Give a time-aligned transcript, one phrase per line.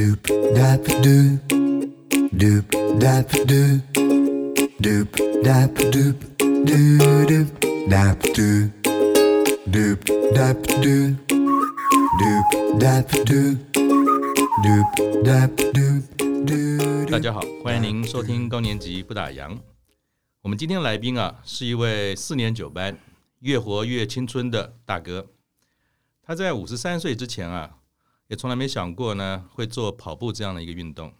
[0.00, 0.24] Doop
[0.54, 1.38] dap doop,
[2.32, 2.64] doop
[2.98, 3.82] dap doop,
[4.80, 5.08] doop
[5.44, 6.16] dap doop,
[6.64, 7.46] doo doop
[7.86, 8.70] dap doop,
[9.70, 10.00] doop
[10.32, 11.16] dap doop,
[12.18, 12.46] doop
[12.80, 13.58] dap doop,
[14.64, 14.88] doop
[15.22, 16.02] dap doop,
[16.46, 19.58] doo 大家好，欢迎您收听高年级不打烊。
[20.40, 22.96] 我们今天的来宾啊，是一位四年九班、
[23.40, 25.26] 越活越青春的大哥。
[26.22, 27.76] 他在五十三岁之前啊，
[28.30, 31.12] 也从来没想过呢会做跑步这样的一个运动。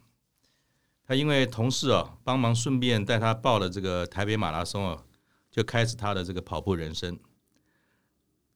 [1.05, 5.03] 他因为同事啊帮忙顺便带他报了这个台北马拉松啊，
[5.51, 7.19] 就开始他的这个跑步人生。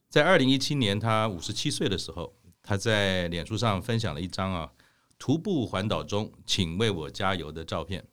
[0.08, 2.32] 在二零一七年他五十七岁的时候，
[2.62, 4.72] 他在脸书上分享了一张啊
[5.18, 8.06] 徒步环岛中，请为我加油的照片。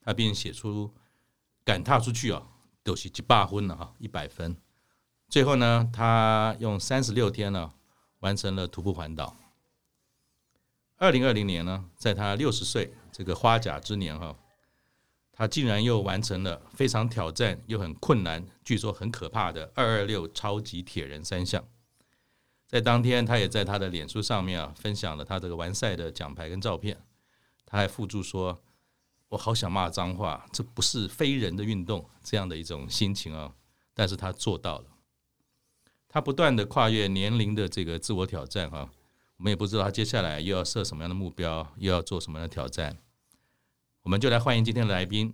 [0.00, 0.94] 他并写出
[1.62, 2.46] 敢踏出去啊，
[2.82, 4.56] 都是几百分了哈，一百分。
[5.28, 7.74] 最后呢，他用三十六天呢
[8.20, 9.36] 完成了徒步环岛。
[10.96, 14.36] 二零二零年呢，在他六十岁这个花甲之年哈，
[15.32, 21.64] 他竟然又完成了非常挑战又很困难，据说很可怕的二二六超级铁人三项。
[22.66, 27.02] 在当天，他也在他的脸书上面啊分享了他这个完赛的奖牌跟照片。
[27.66, 28.62] 他还附注说
[29.30, 33.54] ：“我好想骂脏话，这不是非人的运动。”这样的一种心情啊，
[33.94, 34.84] 但是他做到了。
[36.12, 38.90] 他不断的跨越年龄的这个自我挑战哈，
[39.36, 42.98] 我们也不知道他接下来又要设什么样的目标，又要做什么样的挑战。
[44.02, 45.32] 我们就来欢迎今天的来宾，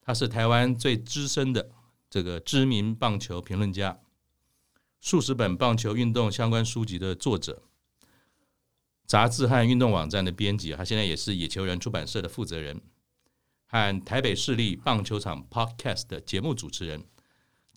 [0.00, 1.70] 他是台湾最资深的
[2.10, 4.00] 这个知名棒球评论家，
[5.00, 7.62] 数十本棒球运动相关书籍的作者，
[9.06, 12.80] 杂志和运动网站的编辑，他现在也是野球人出版社的负责人，
[13.68, 17.04] 和台北市立棒球场 Podcast 的节目主持人。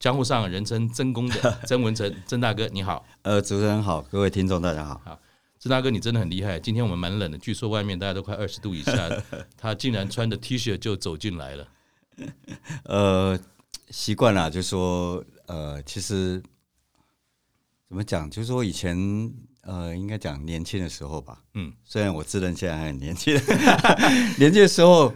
[0.03, 3.05] 江湖上人称曾公的 曾文成，曾大哥你好。
[3.21, 5.01] 呃，主持人好，各位听众大家好。
[5.05, 5.17] 好，
[5.57, 6.59] 曾大哥你真的很厉害。
[6.59, 9.09] 今天我们蛮冷的，据说外面大家都快二十度以下，
[9.55, 11.67] 他竟然穿着 T 恤就走进来了。
[12.83, 13.39] 呃，
[13.91, 16.43] 习惯了，就说呃，其实
[17.87, 21.41] 怎么讲，就是说以前呃，应该讲年轻的时候吧。
[21.53, 23.33] 嗯，虽然我自认现在还很年轻，
[24.37, 25.13] 年轻的时候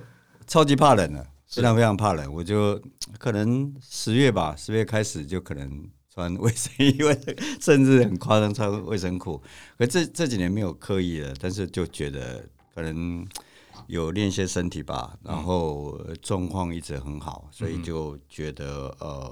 [0.47, 1.27] 超级怕冷的。
[1.49, 2.79] 非常非常怕冷，我就
[3.17, 6.97] 可能十月吧，十月开始就可能穿卫生衣，
[7.61, 9.41] 甚至很夸张穿卫生裤。
[9.77, 13.25] 可这这几年没有刻意的，但是就觉得可能
[13.87, 19.29] 有练一些身体吧，然后状况一直很好，所以就觉得呃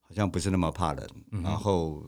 [0.00, 1.04] 好像不是那么怕冷。
[1.42, 2.04] 然后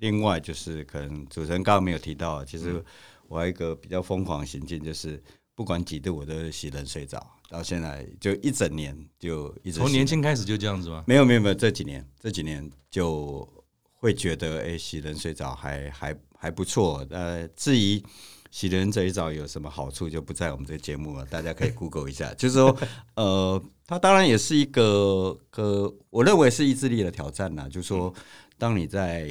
[0.00, 2.84] 另外就是可能主持人刚刚没有提到，其实
[3.28, 5.22] 我还有一个比较疯狂的行径，就是
[5.54, 7.37] 不管几度我都洗冷水澡。
[7.48, 11.02] 到现在就一整年就一直从年轻开始就这样子吗？
[11.06, 13.48] 没有没有没有，这几年这几年就
[13.94, 17.06] 会觉得哎，洗冷水澡还还还不错。
[17.08, 18.02] 呃，至于
[18.50, 22.32] 洗冷水澡有什么好处，就不在我们这个节目了，大家可以 Google 一下。
[22.36, 22.76] 就是说，
[23.14, 27.66] 呃，它当然也是一个个，我认为是意志力的挑战呐。
[27.66, 28.12] 就是说，
[28.58, 29.24] 当你在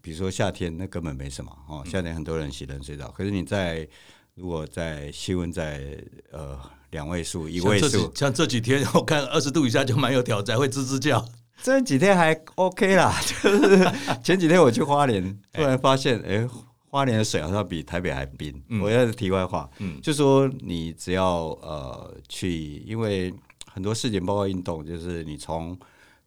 [0.00, 3.86] 比如说夏天，那根本没什么哦，夏天很多人洗冷水澡，可是你在
[4.34, 6.02] 如果在气温在
[6.32, 6.58] 呃。
[6.90, 11.24] 两位数，一位数，像这几天我看二十度以下就蛮有挑战，会吱吱叫。
[11.62, 13.90] 这几天还 OK 啦， 就是
[14.22, 16.48] 前几天我去花莲，突然发现，哎、欸，
[16.88, 18.62] 花莲的水好像比台北还冰。
[18.68, 23.34] 嗯、我要是题外话，嗯，就说你只要呃去，因为
[23.66, 25.76] 很多事情包括运动，就是你从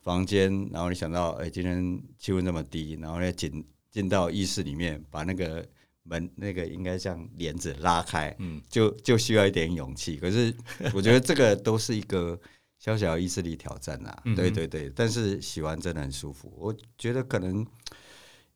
[0.04, 5.66] 房间，然后你想到，哎、欸，今天气温这么低，然后呢进进到浴室里面，把那个。
[6.03, 10.17] 门那个应该像帘子拉开，嗯，就就需要一点勇气。
[10.17, 10.56] 可是
[10.94, 12.39] 我觉得这个都是一个
[12.79, 14.91] 小小意志力挑战啊，对对对。
[14.95, 17.66] 但是洗完真的很舒服，我觉得可能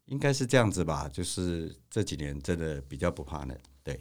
[0.05, 1.07] 应该是这样子吧。
[1.07, 3.99] 就是这几年真的比较不怕冷，对。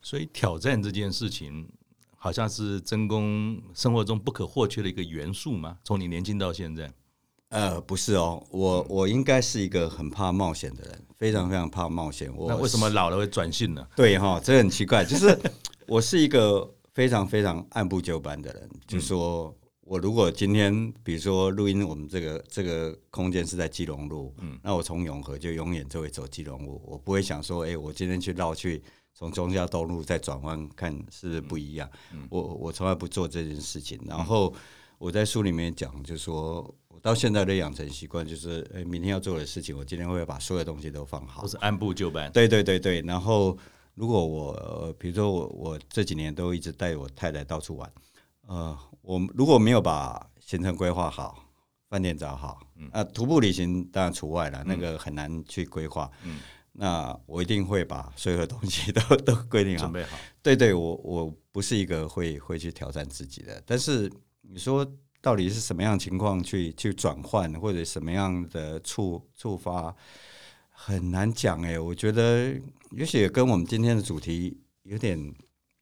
[0.00, 1.68] 所以挑战这件事情，
[2.16, 5.78] 好像是真功生活中不可或缺的一个元素嘛。
[5.82, 6.92] 从你年轻到现在。
[7.50, 12.28] 呃，不是哦，我我应该是一个很怕冒险的人，非常非常怕冒险。
[12.34, 13.86] 我那为什么老了会转性呢？
[13.94, 15.38] 对哈、哦，这很奇怪，就是
[15.86, 18.68] 我是一个非常非常按部就班的人。
[18.72, 28.82] 嗯、就是说我如果今天比如说录音，我们这个这个空间是在基隆路，嗯，那我从永和就永远就会走基隆路，我不会想说，哎，我今天去绕去
[29.14, 31.88] 从中孝东路再转弯，看是不是不一样。
[32.12, 34.00] 嗯、我我从来不做这件事情。
[34.06, 34.52] 然后
[35.04, 36.74] 我在书里面讲，就是说。
[37.02, 42.32] 到现在的养成习惯就是，诶、欸，明天要做的事情，我今天会把所有东西都放好，都是按部就班。
[42.32, 43.02] 对对对对。
[43.02, 43.54] 然后，
[43.94, 47.92] 如果我，比如说我，我这几年都一直带我太太到处玩，
[48.46, 51.44] 呃，我如果没有把行程规划好，
[51.90, 52.58] 饭店找好，
[52.90, 56.10] 啊，徒步旅行当然除外了，那个很难去规划。
[56.22, 56.40] 嗯。
[56.76, 60.16] 那我一定会把所有的东西 都都规定好，准备好。
[60.42, 63.62] 对对，我我不是一个会会去挑战自己的。
[63.64, 64.10] 但是
[64.48, 64.84] 你说
[65.20, 69.94] 到底是什么样的情况去去转换，或者什么样的触触发，
[70.70, 71.78] 很难讲哎。
[71.78, 72.54] 我觉得
[72.92, 75.18] 也许也跟我们今天的主题有点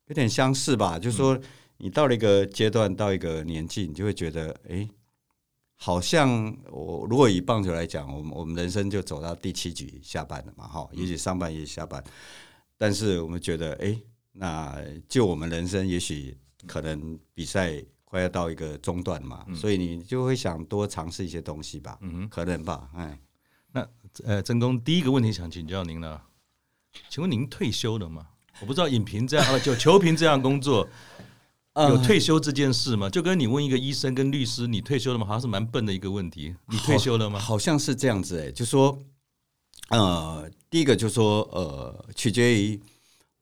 [0.06, 0.98] 有点相似吧。
[0.98, 1.38] 就是说，
[1.78, 4.88] 你到了一个阶段，到一个年纪，你就会觉得，哎。
[5.84, 12.00] 好像我如果以棒球来讲，我们我们人生就走到第七局下半了嘛，哈，也许上半也许下半，
[12.78, 13.98] 但是我们觉得，哎，
[14.30, 16.38] 那就我们人生也许
[16.68, 23.18] 可能比赛快要到一个中段嘛，所以你就会想多尝试一些东西吧，嗯，可能吧，哎，
[23.72, 23.88] 那
[24.22, 26.22] 呃，曾工第一个问题想请教您了，
[27.08, 28.26] 请问您退休了吗？
[28.60, 30.86] 我不知道影评这样，就球评这样工作。
[31.88, 33.08] 有退休这件事吗？
[33.08, 35.24] 就跟你问一个医生跟律师，你退休了吗？
[35.24, 36.54] 好像是蛮笨的一个问题。
[36.68, 37.38] 你退休了吗？
[37.38, 38.98] 好，好像是这样子哎、欸，就说，
[39.88, 42.78] 呃，第一个就说，呃，取决于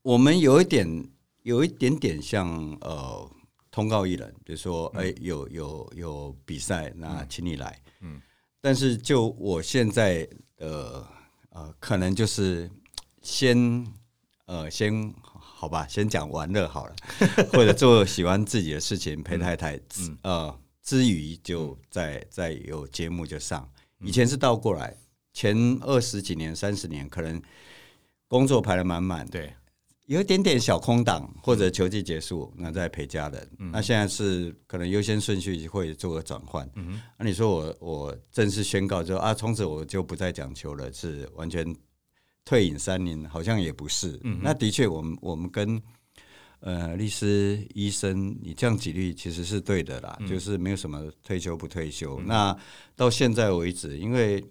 [0.02, 1.10] 我们有一点，
[1.42, 2.48] 有一点点像
[2.82, 3.28] 呃，
[3.70, 8.20] 通告艺人，比如说，哎、欸，有有有比赛，那请你来，嗯，
[8.60, 11.06] 但是就我现在的
[11.50, 12.70] 呃，可能就是
[13.22, 13.86] 先
[14.46, 15.12] 呃先。
[15.60, 16.96] 好吧，先讲玩乐好了，
[17.52, 23.70] 或者做喜欢自己的事情，陪太太，嗯、呃，之余就在在有节目就上。
[23.98, 24.96] 以前是倒过来，
[25.34, 27.38] 前二十几年、三十年可能
[28.26, 29.52] 工作排得满满，对，
[30.10, 33.50] 有一点点小空档，或者球季结束，那再陪家人。
[33.58, 36.68] 嗯、那现在是可能优先顺序会做个转换。
[36.74, 41.64] 那、嗯那啊、你说我我正式宣告就啊，从此我就不再讲球了，是完全。
[42.42, 45.80] 退隐三年好像也不是，嗯、那的确，我们我们跟
[46.60, 52.18] 呃律师、医生，你这样举例其实是对的啦，嗯、就是没有什么退休不退休。
[52.18, 52.56] 嗯、那
[52.96, 54.42] 到现在为止，因为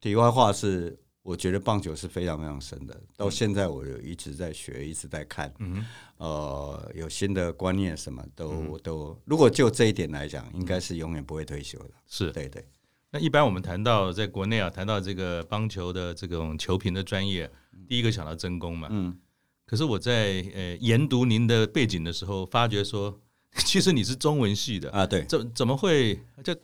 [0.00, 3.00] 题外话是，我觉得棒球是非常非常深的。
[3.16, 5.82] 到现在，我有一直在学，一直在看，嗯、
[6.18, 9.18] 呃，有新的观念，什么都、嗯、都。
[9.24, 11.90] 如果就这一点来讲，应该是永远不会退休的。
[12.06, 12.62] 是对对。
[13.10, 17.50] 那一般我们谈到在国内啊，谈到这个棒球的这种球评的专业，
[17.88, 18.88] 第一个想到真功嘛。
[18.90, 19.18] 嗯。
[19.64, 23.18] 可是我在呃研读您的背景的时候，发觉说，
[23.64, 25.06] 其实你是中文系的啊。
[25.06, 25.24] 对。
[25.24, 26.54] 怎怎么会就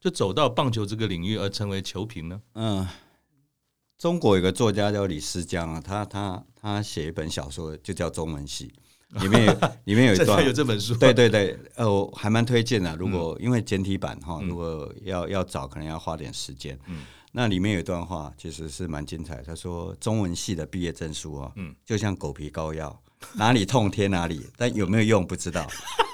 [0.00, 2.42] 就走到棒球这个领域而成为球评呢？
[2.54, 2.84] 嗯。
[3.98, 8.72] 中国有个作家叫李思江啊，他他他写一本小说就叫《中文系》。
[9.20, 9.52] 里面有
[9.86, 12.94] 里面有一段有这本书，对对对，呃，我还蛮推荐的。
[12.96, 16.78] 如果因为简体版哈，如果要要找，可能要花点时间。
[16.86, 19.42] 嗯，那里面有一段话，其实是蛮精彩。
[19.42, 22.96] 他说，中文系的毕业证书啊，嗯，就像狗皮膏药，
[23.34, 25.66] 哪里痛贴哪里，但有没有用不知道。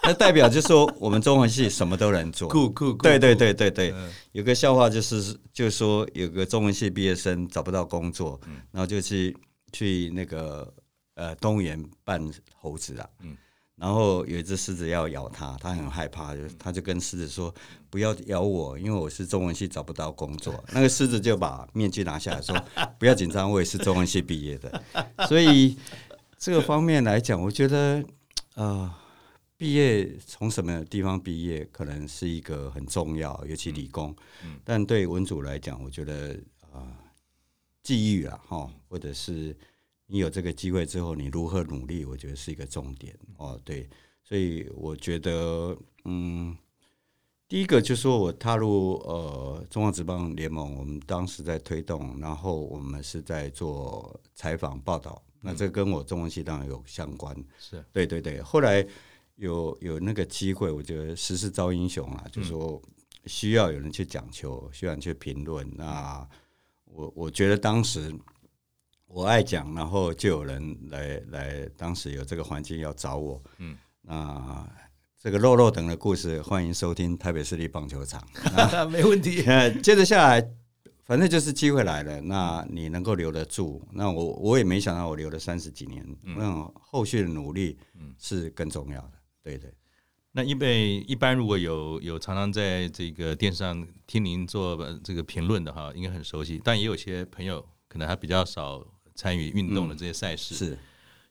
[0.03, 2.49] 那代表就是说，我们中文系什么都能做。
[2.49, 3.95] 酷酷酷，对对对对对。
[4.33, 8.41] 有个笑话就是，就是说有个中文系毕业生找不到工作，
[8.71, 9.37] 然后就去
[9.73, 10.73] 去那个。
[11.17, 12.21] 呃，动物园扮
[12.57, 13.37] 猴子啊，嗯，
[13.77, 17.55] 然后有一只狮子要咬他，他很害怕，就他就跟狮子说
[17.89, 22.61] ：“不要咬我，因为我是中文系找不到工作。”那个狮子就把面具拿下来说
[22.99, 24.83] ：“不要紧张，我也是中文系毕业的。”
[25.29, 25.79] 所以
[26.39, 28.05] 这个方面来讲，我觉得
[28.55, 28.95] 呃，
[29.57, 34.15] 毕业从什么地方毕业，可能是一个很重要，尤其理工。
[34.45, 36.97] 嗯，但对文组来讲，我觉得啊、呃，
[37.83, 39.57] 际遇啊，哈，或者是。
[40.07, 42.05] 你有这个机会之后，你如何努力？
[42.05, 43.59] 我觉得是一个重点哦。
[43.65, 43.89] 对，
[44.23, 45.75] 所以我觉得，
[46.05, 46.55] 嗯，
[47.49, 57.37] 第一个就是说我踏入呃中华职棒联盟，我们当时在推动，然后我们是在做采访报道，那这跟我中文系当然有相关。
[57.59, 58.41] 是，对对对。
[58.43, 58.85] 后来
[59.37, 62.81] 有有那个机会，我觉得时势造英雄啊，就是说
[63.27, 65.69] 需要有人去讲球，需要人去评论。
[65.77, 66.27] 那
[66.87, 68.13] 我我觉得当时。
[69.07, 73.41] 我爱讲，然后就有人来来，当时有这个环境要找我。
[73.59, 74.69] 嗯，那
[75.23, 78.27] 这个肉肉等的故事，欢迎收听台北市立棒球场。
[78.57, 79.45] 那 没问题。
[79.85, 80.45] 接着下来，
[81.05, 87.79] 反正就是机会来了，那你能够留得住，那我我也没想到我留了三十几年，那后续的努力
[88.19, 89.13] 是更重要的。
[89.43, 89.73] 对对。
[90.33, 96.61] 那因为一般如果有有常常在这个电视上听您做这个评论的哈，应该很熟悉。
[96.65, 98.85] 但也有些朋友可能还比较少。
[99.17, 100.79] 参与运动的这些赛事、嗯、是，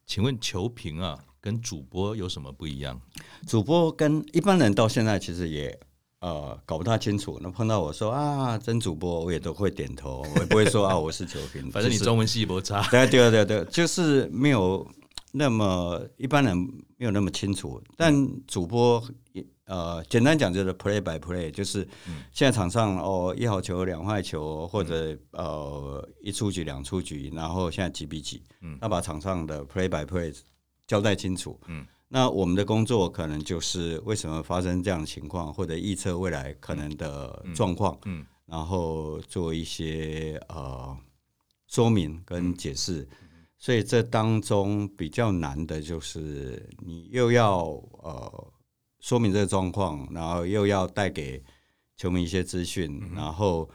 [0.06, 2.98] 请问球评啊，跟主播有什么不一样？
[3.46, 5.78] 主播跟一般人到现在其实也
[6.24, 7.38] 呃搞不太清楚。
[7.42, 11.70] 那碰到我说啊，真主播，我也都会点头，我也不会说啊， 我是球评。
[11.70, 12.82] 反正你中文系不差。
[12.90, 14.88] 对对对对，就是没有
[15.34, 16.58] 那么一般人
[16.98, 17.82] 没有那么清楚。
[17.98, 18.14] 但
[18.48, 19.04] 主播
[19.34, 21.88] 也呃，简单讲就是 play by play，就是
[22.32, 30.34] 现在场上哦一好球两坏球或者呃一出局两出局，然后现在几比几，嗯，要把场上的 play by play
[30.86, 40.96] 交代清楚，嗯，那我们的工作可能就是为什么发生这样的情况，或者预测未来可能的状况，嗯，然后做一些呃
[41.68, 43.10] 说明跟解释，
[43.58, 47.64] 所以这当中比较难的就是你又要
[48.04, 48.54] 呃。
[49.00, 51.44] 说明这个状况，然后又要带给
[51.98, 53.70] 球迷一些资讯，嗯、然后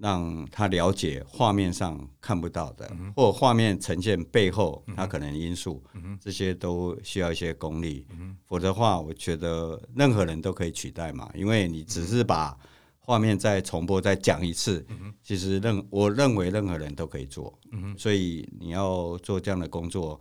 [0.00, 8.06] 让他了解画面上看不到的，嗯、或画面呈现背后他可能因素，嗯、这些都需要一些功力。
[8.10, 12.56] 嗯、否则的话，我觉得任何人都可以取代嘛，因为你只是把
[12.98, 17.56] 画面再重播再讲一次，嗯、其实任我认为任何人都可以做。
[17.72, 20.18] 嗯、所以你要做这样的工作。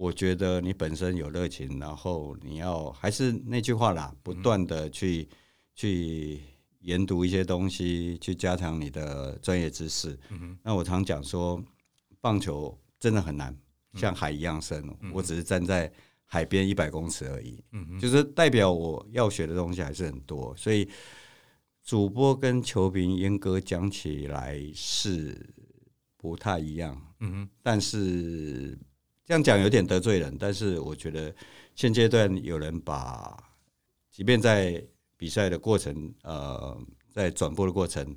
[0.00, 5.36] 我觉得你本身有热情，然后你要还是那句话啦，不断的去、嗯、
[5.74, 6.40] 去
[6.80, 10.18] 研读一些东西，去加强你的专业知识。
[10.30, 11.62] 嗯、那我常讲说，
[12.20, 13.56] 棒球真的很难，
[13.94, 14.82] 像海一样深。
[15.00, 15.90] 嗯、我只是站在
[16.24, 20.54] 海边一百公尺而已，嗯、就是代表我要学的东西还是很多。
[20.56, 20.88] 所以
[21.82, 25.54] 主播跟球评严格讲起来是
[26.16, 27.00] 不太一样。
[27.20, 28.78] 嗯、哼但是。
[29.24, 31.30] 这样讲有点得罪人，但是我觉得
[31.74, 33.36] 现阶段有人把，
[34.10, 34.82] 即便在
[35.18, 36.80] 比赛的过程，呃，
[37.12, 38.16] 在转播的过程，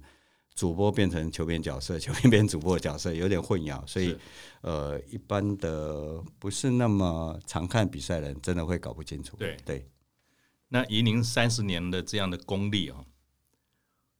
[0.56, 4.16] 主播变成球员角色，球员变主播的角色，有点混淆，所以
[4.62, 9.36] 呃，一般的不是那么常看比赛的人，真的会搞不清楚。
[9.36, 9.86] 对对，
[10.70, 13.04] 那以您三十年的这样的功力啊，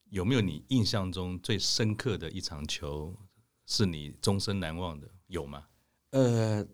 [0.10, 3.16] 有没有你印象中最深刻的一场球，
[3.66, 5.08] 是你终身难忘的？
[5.28, 5.64] 有吗？
[6.10, 6.68] 呃。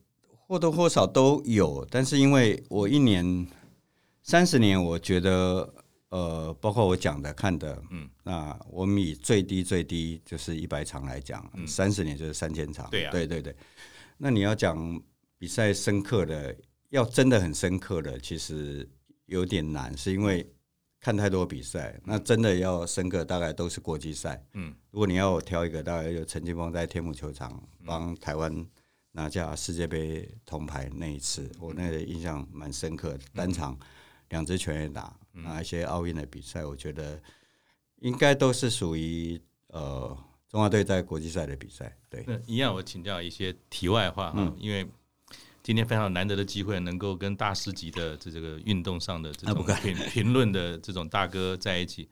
[0.50, 3.46] 或多或少都有，但是因为我一年
[4.24, 5.77] 三十年，我觉得
[6.10, 13.56] 呃，包括我讲的、看的，嗯，那我们以最低最低就是一百场来讲，三十、嗯、年就是三千场，对、啊、对对对。
[14.18, 15.02] 那你要讲
[15.38, 16.56] 比赛深刻的，
[16.90, 18.90] 要真的很深刻的，其实
[19.26, 20.50] 有点难，是因为
[21.00, 22.00] 看太多比赛。
[22.04, 24.44] 那真的要深刻，大概都是国际赛。
[24.54, 28.66] 嗯，如果你要我挑一个，大概就陈金锋在天母球场帮台湾。
[29.14, 33.20] 拿下世界杯铜牌那一次，我那个印象蛮深刻的。
[33.34, 33.76] 单场
[34.30, 37.22] 两支全垒打，那一些奥运的比赛，我觉得
[38.00, 40.18] 应该都是属于呃
[40.50, 41.98] 中华队在国际赛的比赛。
[42.10, 44.88] 对，那一样，我请教一些题外话哈，嗯、因为
[45.62, 52.10] 今天非常难得的机会，能够跟大师级的这这个运动上的这种评评论的这种大哥在一起。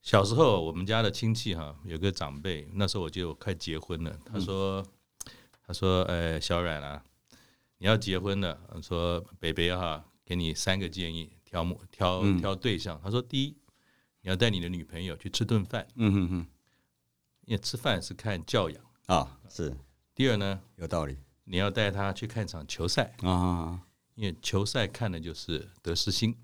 [0.00, 4.84] 小时候我们家的亲戚哈，有个长辈，那时候我觉得我快结婚了，他说。
[5.64, 7.02] 他说：“呃，小阮啊，
[7.78, 8.58] 你要结婚了。
[8.82, 12.96] 说北北哈，给你三个建议，挑目挑挑对象。
[12.96, 13.48] 嗯、他说，第一，
[14.22, 15.86] 你要带你的女朋友去吃顿饭。
[15.96, 16.46] 嗯哼哼，
[17.44, 19.38] 因为吃饭是看教养啊。
[19.50, 19.76] 是。
[20.14, 23.82] 第二呢，有道理，你要带她去看场球赛啊，
[24.14, 26.34] 因为球赛看的就是得失心。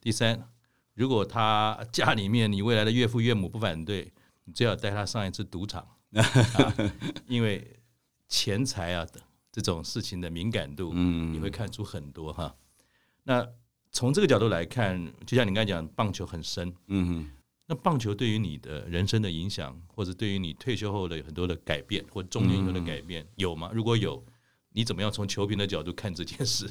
[0.00, 0.48] 第三，
[0.94, 4.12] 如果他家里面你未来的岳父岳母不反对，
[4.44, 6.22] 你最好带他上一次赌场，啊、
[7.26, 7.76] 因为。”
[8.30, 12.54] 钱财啊等这种事情的敏感度，嗯，你会看出很多哈。
[13.22, 13.46] 那
[13.92, 17.30] 从这个角度来看，就像你刚才讲，棒球很深，嗯哼。
[17.66, 23.70] 那棒球对于你的人生的影响，或者对于你退休后的很多的改变，或中年以后的改变，有吗？
[23.72, 24.20] 如果有，
[24.70, 26.68] 你怎么样从球评的角度看这件事？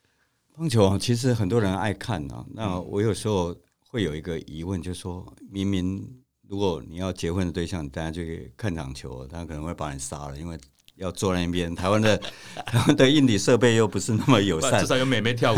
[0.54, 2.44] 棒球其实很多人爱看啊。
[2.50, 3.56] 那我有时候
[3.88, 8.22] 会有一个疑问，就是说明明如果你要结婚的对象，大家就
[8.56, 10.58] 看场球，他可能会把你杀了，因为。
[10.96, 12.16] 要坐在那边，台湾的
[12.66, 15.56] 台湾的硬体设备又不是那么友善， 至少有美眉跳舞。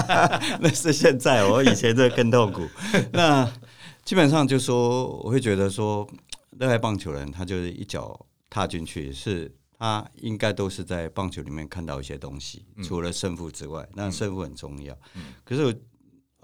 [0.60, 2.68] 那是现在，我以前这更痛苦。
[3.10, 3.50] 那
[4.04, 6.06] 基本上就说，我会觉得说，
[6.58, 14.96] 热爱棒球人，他就是一脚踏进去，是他应该都是在棒球里面看到一些东西，除了胜负之外，那胜负很重要。
[15.42, 15.74] 可是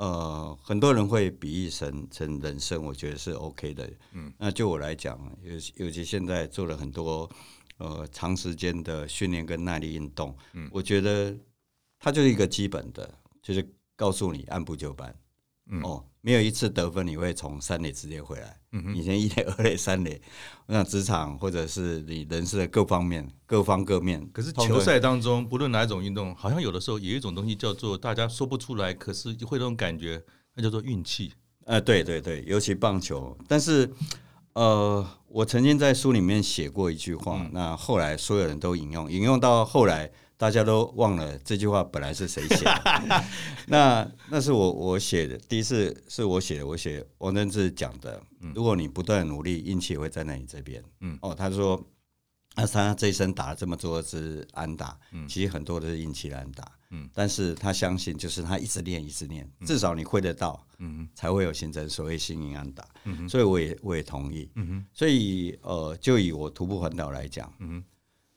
[0.02, 3.88] 呃，很多人会比喻成成人生，我觉得是 OK 的。
[4.12, 7.30] 嗯，那就我来讲，尤尤其现在做了很多。
[7.78, 11.36] 呃，长时间的训练跟耐力运动，嗯，我觉得
[11.98, 15.12] 它就是一个基本的，就是告诉你按部就班，
[15.66, 20.18] 嗯，哦，没有一次得分你会从三垒直接回来，嗯，以前一垒、二垒、三垒，
[20.66, 24.26] 我想职场或者是你人生的各方面、各方各面。
[24.32, 30.22] 可是球赛当中，不论哪一种运动，好像有的时候有一种东西叫做大家说不出来，可是就会有种感觉，
[30.54, 31.32] 那叫做运气。
[31.64, 33.92] 呃，对对对，尤其棒球，但是。
[34.54, 43.24] 呃，我曾经在书里面写过一句话，嗯、那后来所有人都引用，引用到后来，大大家都忘了这句话本来是谁写的。
[43.68, 48.20] 那那是我我写的，第一次是我写的，我写王贞治讲的。
[48.52, 50.82] 如果你不断努力，运气也会站在你这边。
[50.98, 51.80] 嗯，哦，他说，
[52.56, 56.64] 那他这一生打了这么多支安打，其实很多都是运气的安打。
[56.90, 62.84] 嗯，但是他相信，就是他一直练，一直练，至少你会得到，嗯，才会有形成所谓幸运安打。
[63.04, 64.50] 嗯，所以我也我也同意。
[64.56, 67.82] 嗯，所以呃，就以我徒步环岛来讲，嗯，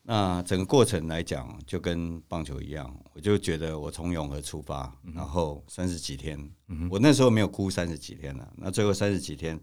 [0.07, 6.39] 那整个过程来讲，就跟棒球一样，我就觉得我从永和出发，然后三十几天，
[6.91, 9.59] 我那时候没有哭三十几天了，那最后三十几天，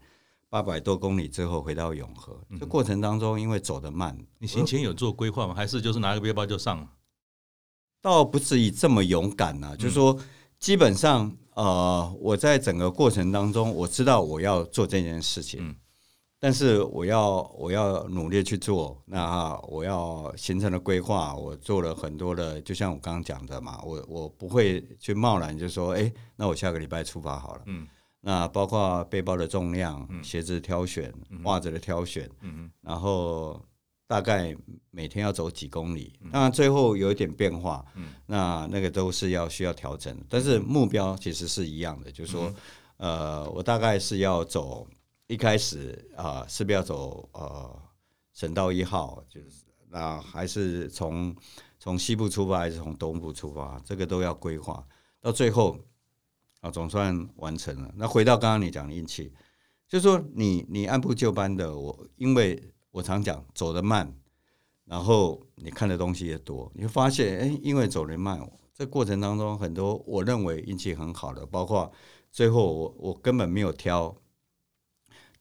[0.49, 5.53] 八百多公里之后回到永和，这过程当中因为走得慢，你行前有做规划吗？
[5.53, 6.89] 还是就是拿个背包就上了？
[8.01, 10.19] 倒不至于这么勇敢呐、啊，就是说，
[10.59, 15.73] 基本上，呃，我在整个过程当中，我知道我要做这件事情，
[16.43, 27.87] 但是我要我要努力去做，那我要形成了规划，我做了很多的，就像我刚刚讲的嘛，我我不会去贸然就说，哎，那我下个礼拜出发好了，嗯，
[28.19, 31.13] 那包括背包的重量、鞋子挑选、
[31.45, 33.57] 袜子的挑选，嗯，然后。
[34.05, 34.55] 大概
[34.91, 37.83] 每天要走几公里，当然最后有一点变化，
[38.27, 42.53] 那那个都是要需要调整，但是目标其实是一样的，就是说，
[42.97, 44.85] 呃，我大概是要走
[45.33, 47.81] 一开始啊，是不是要走呃
[48.33, 51.35] 省道一号，就是那还是从
[51.79, 54.85] 从西部出发还是从东部出发，这个都要规划，
[55.19, 55.77] 到最后
[56.61, 57.91] 啊总算完成了。
[57.95, 59.33] 那回到刚刚你讲的运气，
[59.87, 62.69] 就是说你你按部就班的，我因为。
[62.93, 64.13] 我常讲走得慢，
[64.85, 68.39] 然后你看的东西也多，你会发现，哎，因为走得慢，
[68.71, 71.91] 这过程当中很多我认为运气很好的，包括
[72.29, 74.15] 最后我我根本没有挑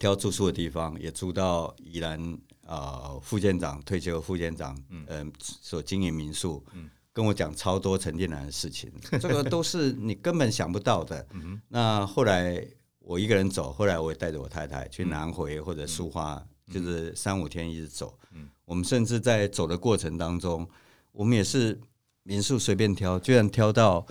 [0.02, 2.20] 挑住宿的地方，也住到宜兰
[2.66, 8.90] 啊副舰长退休副舰长嗯、呃、所经营民宿，嗯，跟我讲超多陈建南的事情，
[9.22, 11.24] 这个都是你根本想不到的。
[11.68, 12.66] 那后来
[12.98, 16.44] 我一个人走，后来我也带着我太太去南回或者苏花。
[16.72, 20.66] 就是三五天一直走，嗯，我们甚至在走的过程当中，
[21.10, 21.78] 我们也是
[22.22, 24.06] 民宿随便挑，居然挑到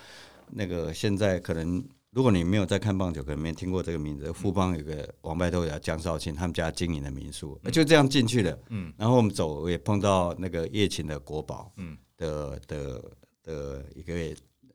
[0.51, 13.01] 那个现在可能，如果你没有在看棒球，可能没听过这个名字，富邦有个王牌投手江少庆，他们家经营的民宿，就这样进去了，嗯，然后我们走也碰到那个叶琴的国宝，嗯，的的
[13.43, 14.19] 的一个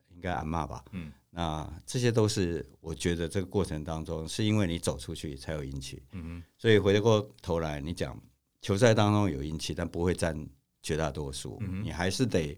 [0.09, 1.13] 应该阿嬷吧，嗯。
[1.29, 6.03] 那这些都是我觉得这个过程当中，是因为你走出去才有运气。
[6.13, 8.19] 嗯哼，所以回过头来，你讲
[8.63, 10.35] 球赛当中有运气，但不会占
[10.83, 11.59] 绝大多数。
[11.61, 12.57] 嗯，你还是得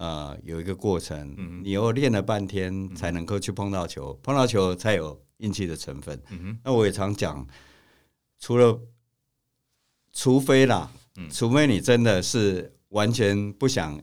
[0.00, 6.18] 呃有一个过程，嗯，你又练了半天才能够去碰到球，碰到球才有运气的成分。
[6.30, 7.46] 嗯，那我也常讲，
[8.38, 8.80] 除了
[10.12, 10.90] 除非啦，
[11.30, 14.00] 除非你真的是完全不想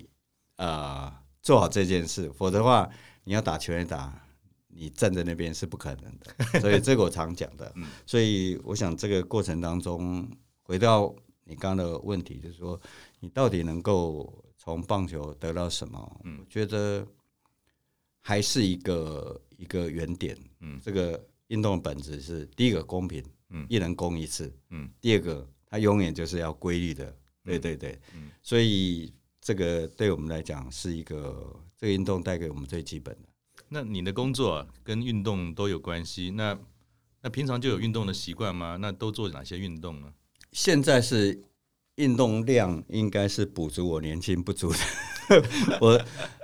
[0.58, 2.88] 呃做好这件事，否则的话。
[3.30, 4.26] 你要打球也打，
[4.70, 6.34] 你站在那边是不可能的，
[6.64, 7.70] 所以这个我常讲的。
[8.06, 10.26] 所以我想这个过程当中，
[10.62, 12.80] 回到你刚刚的问题，就是说
[13.20, 14.34] 你到底能够
[14.68, 16.22] 从棒球得到什么？
[16.26, 17.08] 我觉得
[18.20, 20.38] 还是一个一个原点。
[20.60, 24.54] 嗯这个运动的本质是第一个公平，嗯一人攻一次。
[24.72, 27.16] 嗯第二个它永远就是要规律的。
[27.46, 31.58] 对对对，嗯所以这个对我们来讲是一个。
[31.80, 33.30] 这个运动带给我们最基本的。
[33.70, 36.58] 那你的工作跟运动都有关系，那
[37.22, 38.78] 那平常就有运动的习惯吗？
[38.78, 40.12] 那都做哪些运动呢？
[40.52, 41.40] 现在是
[41.98, 44.78] 运动量应该是补足我年轻不足的。
[45.80, 46.02] 我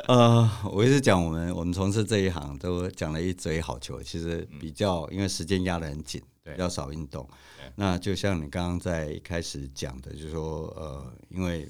[0.08, 7.28] 呃，我一直讲我们我们从事这一行都讲了一嘴好球，其实比较因为时间压得很紧，比较少运动。
[7.76, 11.68] 那就像你刚刚在一开始讲的，就是说呃，因为。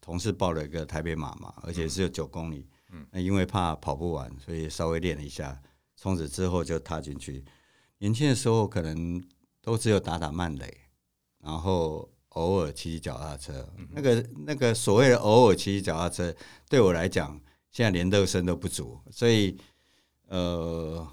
[0.00, 2.66] 同事报了一个台北马嘛，而且只有九公里。
[2.92, 5.60] 嗯，那因为怕跑不完，所以稍微练了一下。
[5.96, 7.44] 从此之后就踏进去。
[7.98, 9.22] 年轻的时候可能
[9.60, 10.74] 都只有打打慢垒，
[11.44, 13.68] 然后偶尔骑骑脚踏车。
[13.90, 16.34] 那个那个所谓的偶尔骑骑脚踏车，
[16.68, 18.98] 对我来讲，现在连热身都不足。
[19.10, 19.56] 所以
[20.28, 21.06] 呃，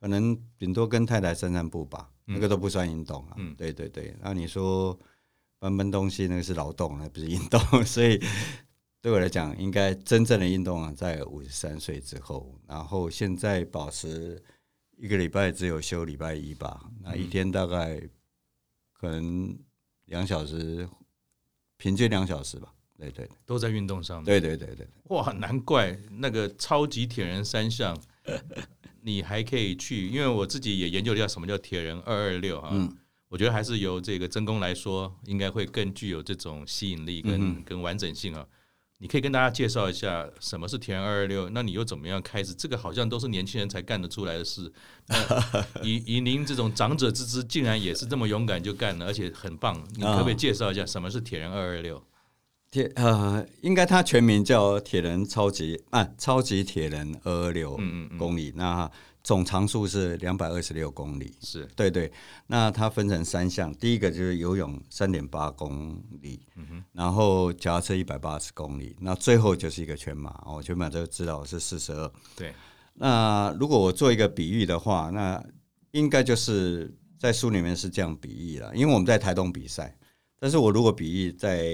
[0.00, 3.34] 可能顶多跟太太散散步吧，那个都不算运动啊。
[3.38, 4.14] 嗯，对对对。
[4.20, 4.98] 那你说？
[5.60, 8.22] 搬搬东西那个是劳动，那不是运动，所以
[9.00, 12.54] 对我来讲，应该真正的运动啊，在五十三岁之后。
[12.66, 14.42] 然后现在保持
[14.98, 17.98] 一个礼拜只有休礼拜一吧，那一天大概
[18.92, 19.56] 可能
[20.14, 20.88] 两小时，
[21.76, 22.72] 平均两小时吧。
[22.96, 24.24] 对对，都在运动上面。
[24.24, 28.00] 对对对对，哇，难怪那个超级铁人三项，
[29.02, 32.70] 你还可以去，因为我自己也研究了一下什么叫铁人二二六啊。
[32.72, 32.96] 嗯
[33.28, 38.46] 我觉得还是由这个真功来说，应该会更具有这种吸引力跟跟完整性啊。
[39.04, 41.50] 你可以跟大家介绍一下什么是铁人二二六？
[41.50, 42.54] 那你又怎么样开始？
[42.54, 44.72] 这个好像都是年轻人才干得出来的事。
[45.82, 49.78] 以 以您这种长者之姿，竟然也是这么勇敢就干了，而且很棒。
[49.96, 52.02] 你可不可以介绍一下什么是铁人二二六？
[52.70, 57.76] 铁呃，应该它全名叫铁人超级啊，超级铁人二二六
[58.18, 58.48] 公里。
[58.48, 58.90] 嗯嗯嗯，那
[59.24, 62.12] 总长数是两百二十六公里，是对对。
[62.46, 70.30] 那它分成三项，第一个就是游泳三点八公里，嗯、哼然后脚踏车一百八十公里，那最后就是一个全马。
[70.44, 72.12] 哦全马都知道是四十二。
[72.36, 72.52] 对。
[72.92, 75.42] 那如果我做一个比喻的话，那
[75.92, 79.96] 应该就是在书里面是这样比喻了，因为我们在台东比赛，
[80.38, 81.64] 但是我如果比喻在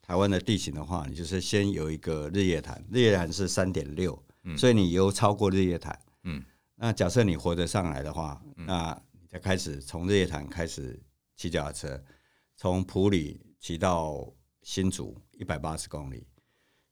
[0.00, 4.16] 台湾的地形的话，你就是先有一个日月潭，日月潭是三点六，
[4.56, 6.05] 所以你游超过日月潭，嗯。
[6.78, 11.02] 那假设你活着上来的话，那你再开始从日月潭开始
[11.34, 12.04] 骑脚踏车，
[12.54, 14.30] 从埔里骑到
[14.62, 16.26] 新竹一百八十公里，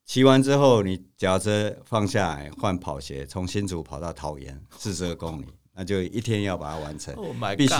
[0.06, 7.14] 骑完之后你脚踏车放下来换跑鞋，从新竹跑到桃园四十二公里，那就一天要把它完成。
[7.16, 7.74] Oh my God 必须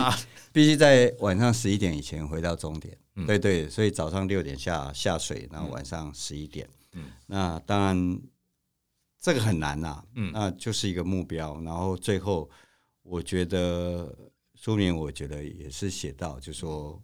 [0.52, 2.98] 必须在晚上十一点以前回到终点。
[3.16, 6.68] 嗯、对对，所以早上六点下下水，然后晚上十一点。
[6.92, 8.20] 嗯，那当然。
[9.24, 11.58] 这个很难呐、啊，嗯，那就是一个目标。
[11.62, 12.50] 然后最后，
[13.02, 14.14] 我觉得
[14.54, 17.02] 书里面我觉得也是写到，就说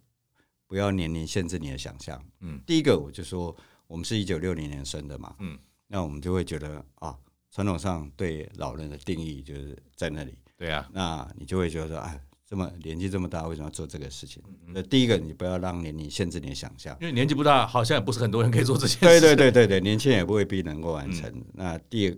[0.67, 2.23] 不要年龄限制你的想象。
[2.41, 3.57] 嗯，第一个我就说，
[3.87, 5.57] 我们是一九六零年生的嘛，嗯，
[5.87, 7.17] 那我们就会觉得啊，
[7.49, 10.37] 传统上对老人的定义就是在那里。
[10.55, 12.21] 对啊，那你就会觉得哎。
[12.51, 14.43] 这么年纪这么大，为什么要做这个事情？
[14.67, 19.05] 那第一个，你不要让年龄限制你的想象，因为年纪不大，好像也不是很多人可以做这些事。
[19.05, 21.29] 对对对对对，年轻人也不未必能够完成。
[21.33, 22.17] 嗯、那第二，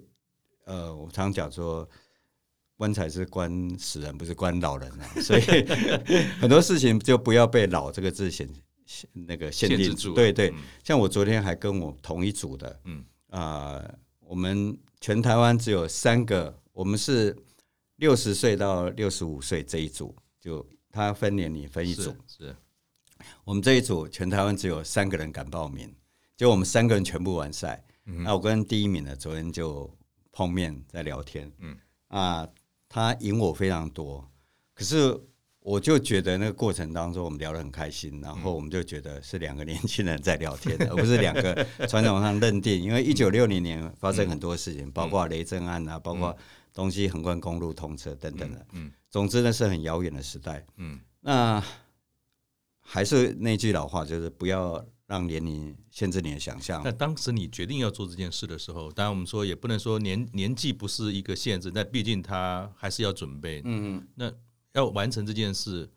[0.73, 1.87] 呃，我常讲说，
[2.77, 5.05] 棺材是关死人，不是关老人啊。
[5.21, 5.41] 所以
[6.41, 8.49] 很多事情就不要被“老”这个字限
[9.13, 10.15] 那个限定住。
[10.15, 10.51] 对对，
[10.83, 17.37] 像我昨天还跟我同一组的，嗯啊、呃，我们全台湾只有三个，我们是
[17.97, 20.15] 六十岁到六十五岁这一组。
[20.43, 22.55] 就他分年龄分一组，是，是。
[23.45, 25.89] 我们这一组全台湾只有三个人敢报名，
[26.35, 27.81] 就我们三个人全部完赛。
[28.07, 29.89] 嗯、那我跟第一名呢昨天就
[30.33, 31.77] 碰面在聊天，嗯。
[32.09, 32.45] 啊，
[32.89, 34.29] 他赢我非常多，
[34.73, 35.17] 可是
[35.61, 46.35] 我就觉得那个过程当中我们聊得很开心，然后我们就觉得是两个年轻人在聊天，嗯、 而不是两个传统上认定，因为一九六零年发生很多事情，嗯、包括雷震案啊，包括
[46.73, 48.87] 东西横贯公路通车等等的，嗯。
[48.87, 50.65] 嗯总之呢，是很遥远的时代。
[50.77, 51.63] 嗯，那
[52.79, 56.81] 还是那句老话，就是不要让年龄限制你的想象。
[56.83, 63.61] 那当时你决定要做这件事的时候，当然我们说也不能说年年纪不是一个限制，但毕竟他还是要准备。
[63.65, 64.07] 嗯嗯。
[64.15, 64.33] 那
[64.73, 65.87] 要完成这件事，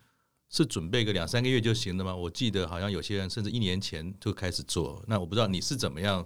[0.50, 2.14] 是准备个两三个月就行了吗？
[2.14, 5.02] 我记得好像有些人甚至一年前就开始做。
[5.08, 6.22] 那我不知道你是怎么样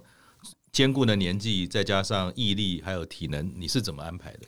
[0.71, 4.39] 兼顾的年纪，再加上毅力还有体能，你是怎么安排的？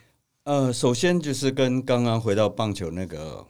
[0.43, 3.45] 呃，首先就是跟刚刚回到棒球那个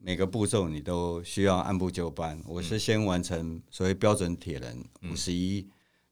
[0.00, 2.40] 每个步骤，你都需要按部就班。
[2.46, 5.66] 我是先完成所谓标准铁人五十一，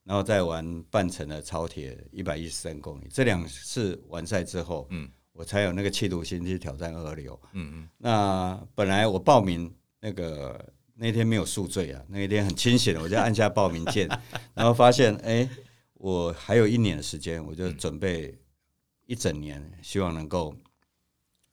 [0.05, 3.09] 然后再玩半程的超铁一百一十三公里。
[3.11, 7.39] 这两次完赛之后，嗯，我才有那个气度心去挑战二流。
[7.53, 7.89] 嗯嗯。
[7.99, 10.63] 那本来我报名那个
[10.95, 14.07] 那天没有宿醉啊，那一天很清醒，我就按下报名键，
[14.55, 15.49] 然后发现哎，
[15.99, 18.39] 我还有一年的时间，我就准备。
[19.09, 20.53] 一整年，希望能够，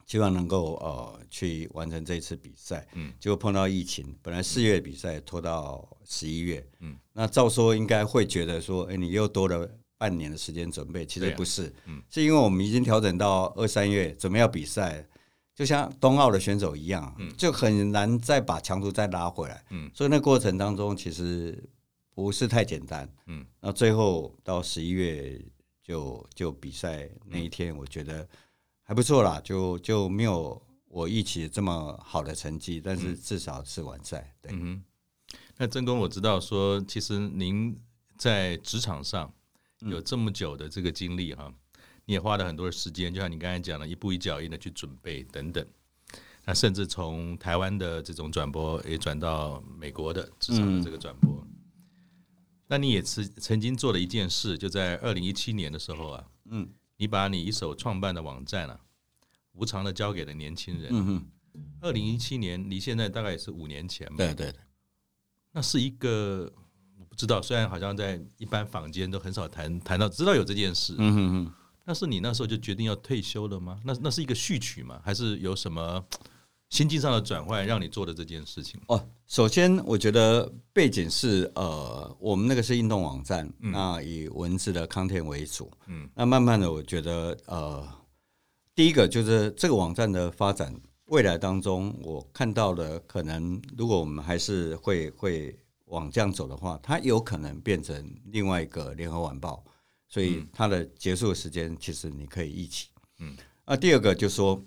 [0.08, 15.08] 希望能够呃去完成这一次比赛，嗯，结果碰到疫情，本来四月比赛拖到十一月，嗯，那照说应该会觉得说，哎，你又多了半年的时间准备，其实不是，嗯，是因为我们已经调整到二三月准备要比赛，
[15.53, 21.63] 就像冬奥的选手一样，嗯，就很难再把强度再拉回来，嗯，所以那过程当中其实
[22.13, 25.39] 不是太简单，嗯，那最后到十一月。
[25.86, 28.26] 就就比赛那一天，我觉得
[28.84, 34.34] 还不错啦，就就没有我预期这么好的成绩，但是至少是完赛。
[34.41, 34.82] 对，嗯，
[35.58, 37.78] 那曾工，我知道说，其实您
[38.17, 39.30] 在职场上
[39.80, 41.54] 有这么久的这个经历哈，
[42.06, 45.67] 你也花了很多的时间，就像你刚才讲的，一步一脚印的去准备等等。
[46.45, 51.30] 那甚至从台湾的这种转播，也转到美国的职场的这个转播。
[51.41, 51.53] 嗯
[52.67, 58.80] 那你也曾曾经做了一件事，就在二零一七年的时候啊，嗯，你把你一手创办的网站啊，
[59.52, 60.89] 无偿的交给了年轻人。
[60.91, 61.26] 嗯哼，
[61.82, 64.15] 二零一七年离现在大概也是五年前吧。
[64.17, 64.60] 对对对，
[65.52, 66.52] 那是一个
[66.97, 70.95] 我不知道，虽然好像在一般坊间都很少谈谈到，知道有这件事。
[70.97, 71.54] 嗯哼哼，
[71.86, 73.80] 那是你那时候就决定要退休了吗？
[73.84, 75.02] 那那是一个序曲吗？
[75.04, 76.04] 还是有什么
[76.74, 78.82] 心境上的转换，让你做的这件事情？
[78.88, 87.88] 哦，首先我觉得背景是呃，我们那个是运动网站，嗯、那以文字的 content 为主，嗯，那慢慢的我觉得呃，
[88.74, 90.74] 第一个就是这个网站的发展，
[91.06, 95.56] 未来当中我看到的可能，如果我们还是会会
[95.86, 99.64] 往这样走的话，它有可能变成另外一个联合晚报，
[100.10, 102.88] 所以它的结束的时间其实你可以一起，
[103.20, 104.60] 嗯，那第二个就是说。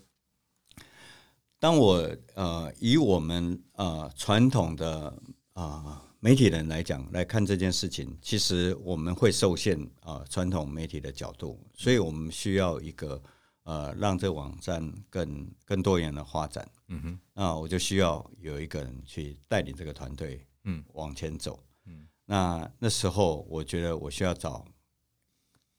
[1.66, 5.08] 当我呃以我们呃传统的
[5.52, 13.20] 啊、呃、媒体人来讲来看这件事情，其实我们会受限啊、呃、传统媒体的角度，所以我们需要一个
[13.64, 16.70] 呃让这网站更更多元的发展。
[16.86, 21.58] 嗯哼，那我就需要有一个人去带领这个团队，嗯，往前走。
[21.86, 24.64] 嗯，那那时候我觉得我需要找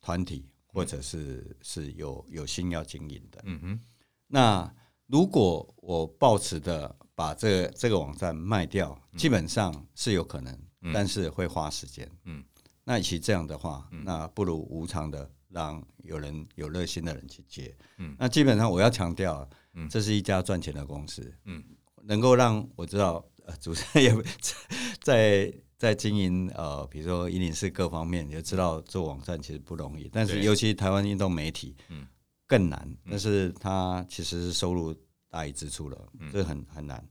[0.02, 3.40] 团体或者是是有有心要经营的。
[3.46, 3.80] 嗯哼，
[4.28, 4.70] 那。
[5.08, 12.10] 如果我抱持的把这个这个网站卖掉，基本上是有可能，嗯、但是会花时间。
[12.26, 12.44] 嗯，
[12.84, 17.76] 那与其这样的话，嗯、那不如无偿的让有人有热心的人去接。
[17.98, 21.34] 嗯，那基本上我要强调，嗯，这是一家赚钱的公司。
[21.46, 21.64] 嗯，
[22.04, 24.24] 能够让我知道，呃，主持人也
[25.02, 30.10] 在在经营，呃，比如说一零四各方面，也知道做网站其实不容易。
[30.12, 32.06] 但是尤其台湾运动媒体，嗯。
[32.48, 34.96] 更难，但是它其实是收入
[35.30, 37.06] 大于支出了，这很很难。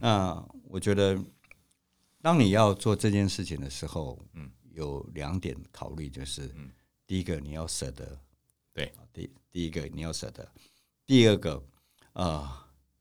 [0.00, 1.18] 那我觉得，
[2.20, 4.22] 当你要做这件事情的时候，
[4.70, 6.54] 有两点考虑，就是
[7.06, 8.20] 第一个你要舍得，
[8.74, 10.46] 对，第第一个你要舍得，
[11.06, 11.60] 第二个，
[12.12, 12.48] 呃，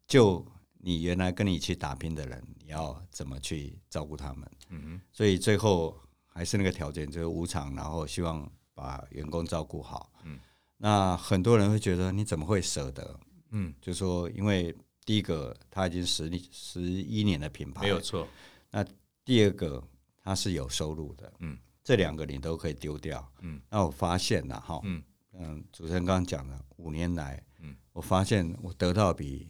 [0.07, 0.45] 就
[0.77, 4.51] 你原来跟你一起打拼的人，你要怎么去照顾他们？
[4.69, 10.11] 嗯，所以最后还是那个条件，就是无偿，然后希望把员工照顾好。
[10.23, 10.39] 嗯。
[10.83, 13.19] 那很多人会觉得你怎么会舍得？
[13.51, 18.27] 嗯，就说因为第一个他已经十十一年的品牌，没有错。
[18.71, 18.83] 那
[19.23, 19.83] 第二个
[20.23, 23.61] 他是有收入的，嗯，这两个你都可以丢掉，嗯。
[23.69, 29.49] 那我发现了哈，嗯嗯，主持人刚刚讲了，五年来，嗯，我发现我得到比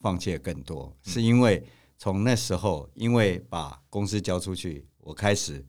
[0.00, 1.64] 放弃的更多，嗯，是因为
[1.96, 5.64] 从那时候，因为把公司交出去，我开始。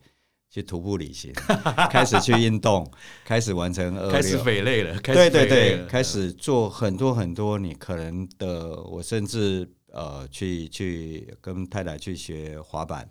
[0.49, 1.31] 去徒步旅行，
[1.91, 2.89] 开始去运动，
[3.23, 13.07] 开始完成二六，开始匪类了，对对对，开始做很多很多你可能的，我甚至呃去去跟太太去学滑板，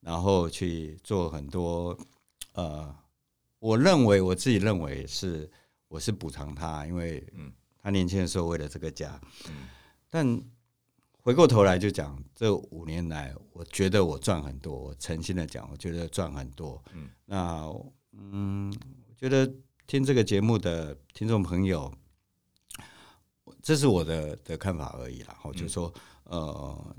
[0.00, 1.96] 然后去做很多
[2.54, 2.92] 呃，
[3.60, 5.48] 我认为我自己认为是
[5.88, 9.68] 我是补偿他，因为嗯，他年轻的时候为了这个家，嗯，
[10.10, 10.42] 但。
[11.22, 14.74] 回过头来就讲，这五年来，我觉得我赚很多。
[14.74, 16.82] 我诚心的讲，我觉得赚很多。
[16.94, 17.70] 嗯，那
[18.12, 18.74] 嗯，
[19.06, 19.50] 我觉得
[19.86, 21.92] 听这个节目的听众朋友，
[23.62, 25.36] 这是我的的看法而已啦。
[25.44, 25.92] 我就说，
[26.24, 26.96] 呃，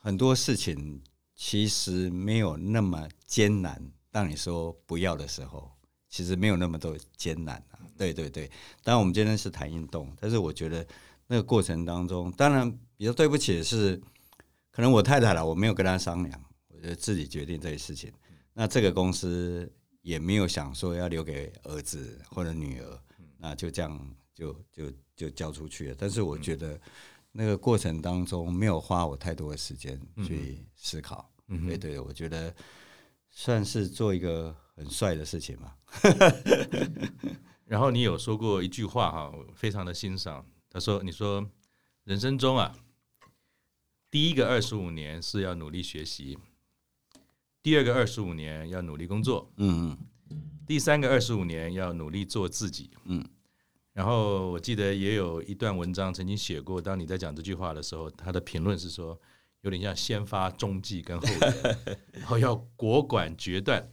[0.00, 1.02] 很多事情
[1.34, 3.90] 其实没有那么艰难。
[4.12, 5.68] 当你说不要的时候，
[6.08, 7.80] 其实没有那么多艰难啊。
[7.96, 8.46] 对对对，
[8.84, 10.86] 当然我们今天是谈运动，但是我觉得
[11.26, 12.78] 那个过程当中，当然。
[12.98, 13.98] 比较对不起的是，
[14.72, 18.12] 可能我太太了，我没有跟她商量，我就自己决定这些事情。
[18.52, 23.00] 那这个公司也没有想说要留给儿子或者女儿，
[23.38, 25.96] 那就这样就就就交出去了。
[25.96, 26.78] 但是我觉得
[27.30, 31.32] 那个过程当中没有花我太多的时间去思考。
[31.46, 32.52] 对对，我觉得
[33.30, 35.72] 算是做一个很帅的事情嘛。
[37.64, 40.44] 然后你有说过一句话哈，我非常的欣赏。
[40.68, 41.48] 他说：“你说
[42.02, 42.74] 人生中啊。”
[44.18, 46.36] 第一个二十五年是要努力学习，
[47.62, 49.96] 第二个二十五年要努力工作，嗯
[50.30, 53.24] 嗯，第三个二十五年要努力做自己，嗯。
[53.92, 59.16] 然后我记得也有一段文章曾经写过，当你在讲这句话的时候，他的评论是说，
[59.60, 61.28] 有点像先发中继跟后，
[62.10, 63.88] 然后要果断决断。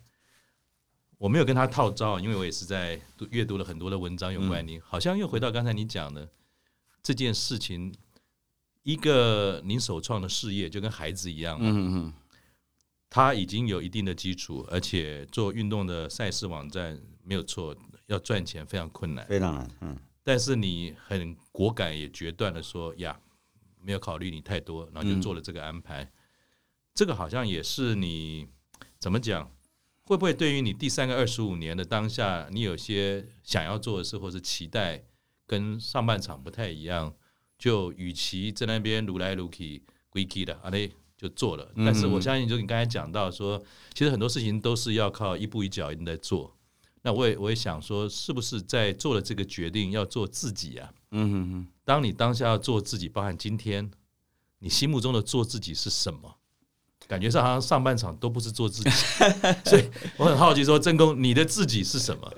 [1.20, 6.28] 我没有跟他套招，因为我也是在阅读了很多的文章有关你，好像又回到刚才你讲的
[7.04, 7.94] 这件事情。
[8.86, 12.14] 一个您首创的事业就跟孩子一样，嗯嗯，
[13.10, 19.98] 他已经有一定的基础，而且做运动的赛事网站没有错，要赚钱非常困难，非常难，嗯。
[20.24, 23.20] 但是你很果敢也决断的说呀，
[23.82, 26.08] 没有考虑你太多，然后就做了这个安排。
[26.94, 28.48] 这个好像也是你
[29.00, 29.52] 怎么讲？
[30.04, 35.04] 会不会对于你第三个二十五年的当下，你有些想要做的事，或是期待
[35.48, 37.16] 跟上半场不太一样？
[37.66, 41.68] 就与其在那边撸来撸去、归去的，啊嘞就做了。
[41.78, 43.60] 但是我相信，就你刚才讲到说，
[43.96, 46.56] 其实很多事情都是要靠一步一脚印在做。
[47.02, 50.94] 那我也我也想说，是不是在做了这个决定要做自己啊？
[51.10, 51.68] 嗯哼哼。
[51.84, 53.90] 当你当下要做自己，包含今天
[54.60, 56.36] 你心目中的做自己是什么？
[57.08, 58.90] 感觉上好像上半场都不是做自己，
[59.66, 62.32] 所以我很好奇说，真公，你的自己是什么？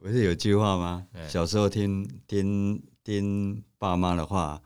[0.00, 1.04] 不是有句话吗？
[1.28, 4.60] 小时候听听听爸妈的话。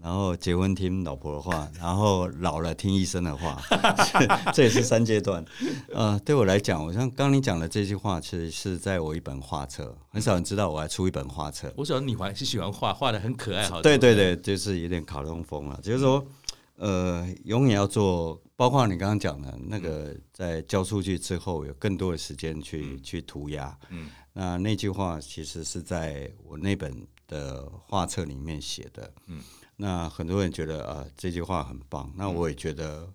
[0.00, 3.60] 然后结婚听老婆的话，然后老了听医生的话，
[4.54, 5.44] 这也是三阶段。
[5.92, 11.74] 呃，对我来讲，我像刚刚你讲的这句话，其实是在我一本画册，很少人知道我还出一本画册。
[11.76, 13.82] 我晓得你还是喜欢画，画的很可爱，好。
[13.82, 15.76] 对对对，就是有点卡通风了。
[15.82, 16.24] 就是说，
[16.76, 23.76] 呃，永远要做，包括你刚刚讲的那个，在交出去之后，有更多的时间去去涂鸦。
[23.90, 29.12] 嗯，那那句话其实是在我那本的画册里面写的。
[29.26, 29.42] 嗯。
[29.74, 32.12] 那很多人觉得啊、呃，这句话很棒。
[32.14, 33.12] 那我也觉得，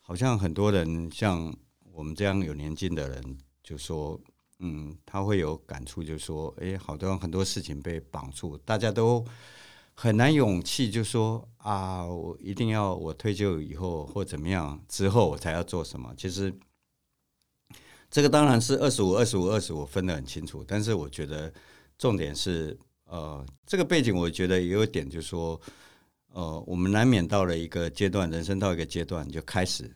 [0.00, 1.54] 好像很多人像
[1.92, 4.20] 我们这样有年纪的人，就说，
[4.58, 9.24] 嗯，他会有感触，就说，哎，好多很多事情被绑住，大家都
[9.94, 16.12] 很难勇气，就说啊，我一定要我退休以后或怎么样之后，我才要做什么。
[16.16, 16.52] 其实，
[18.10, 21.52] 这个当然是二十五、二十五、二十五分得很清楚，但是我觉得
[21.98, 22.78] 重点是。
[23.08, 25.60] 呃，这个背景我觉得也有一点，就是说，
[26.32, 29.88] 呃，我们难免到了一个阶段，人生到一个阶段，就开始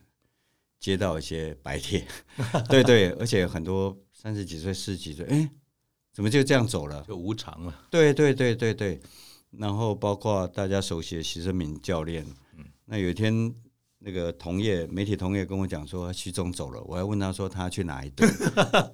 [0.79, 2.07] 接到一些白帖，
[2.69, 5.51] 对对，而且很多三十几岁、四十几岁，哎，
[6.13, 7.03] 怎么就这样走了？
[7.05, 7.85] 就无常了。
[7.89, 9.01] 对对对对对。
[9.49, 12.25] 然后包括大家熟悉的徐生明教练，
[12.57, 13.53] 嗯，那有一天
[14.03, 18.27] 那个同业媒体同业跟我讲说徐总走了，我还问他说他去哪一队，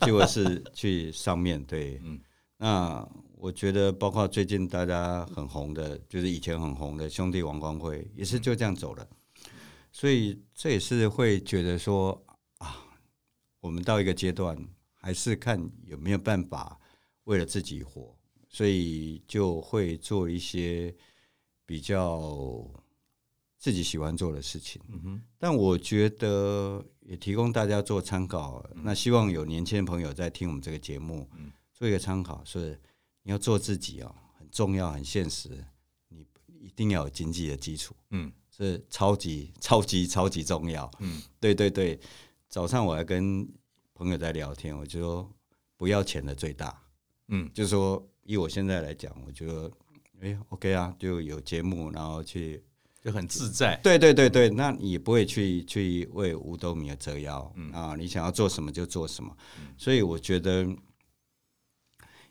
[0.01, 2.19] 结果是去上面对，嗯，
[2.57, 3.07] 那。
[3.39, 9.07] 我觉得，包括最近大家很红的，就是以前很红的兄弟王光辉，也是就这样走了。
[9.91, 12.19] 所以这也是会觉得说
[12.57, 12.83] 啊，
[13.59, 14.57] 我们到一个阶段，
[14.95, 16.79] 还是看有没有办法
[17.25, 18.17] 为了自己活，
[18.49, 20.91] 所以就会做一些
[21.63, 22.67] 比较
[23.57, 24.81] 自己喜欢做的事情。
[24.89, 25.21] 嗯哼。
[25.37, 28.63] 但我觉得也提供大家做参考。
[28.83, 31.27] 那希望有年轻的朋友在听我们这个节目，
[31.73, 32.79] 做一个参考是。
[33.23, 35.49] 你要做自己哦，很重要，很现实。
[36.07, 36.25] 你
[36.61, 40.89] 一定要有经济的基础，嗯，是超级 超级超级重要。
[40.99, 41.99] 嗯，对对对。
[42.47, 43.45] 早上我还跟
[43.93, 45.29] 朋友在聊天，我就说
[45.75, 46.81] 不要钱的最大。
[47.27, 49.69] 嗯，就是说以我现在来讲，我觉得
[50.21, 52.63] 哎，OK 啊，就有节目，然后去
[53.03, 53.79] 就很自在。
[53.83, 57.51] 对对对对，那你也不会去去为五斗米而折腰。
[57.55, 59.35] 嗯啊，你想要做什么就做什么。
[59.77, 60.67] 所以我觉得。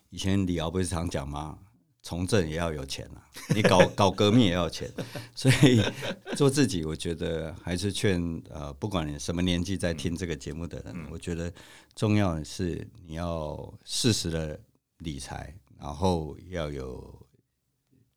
[0.09, 1.59] 以前李敖不是常讲吗？
[2.01, 4.89] 从政也要有钱啊，你搞 搞革命也要钱，
[5.35, 5.83] 所以
[6.33, 11.53] 做自己，我觉得还是劝呃，不管你什么年纪在听这个节目的人，嗯、我觉得
[11.93, 14.57] 重要的是你要适时的
[14.99, 17.27] 理财，然后要有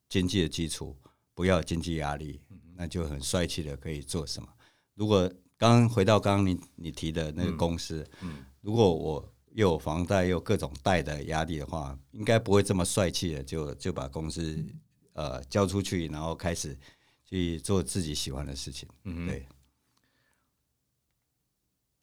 [0.07, 0.95] 经济的基础，
[1.33, 2.41] 不要经济压力，
[2.75, 4.49] 那就很帅气的可以做什么。
[4.95, 9.33] 如果刚刚回到刚刚你你提的那个公司，嗯嗯、如果我。
[9.53, 14.65] 又有房贷，又各种贷的压力的话，应该不会这么帅气的就就把公司
[15.11, 16.79] 呃交出去，然后开始
[17.25, 18.87] 去做自己喜欢的事情。
[19.03, 19.45] 嗯，对。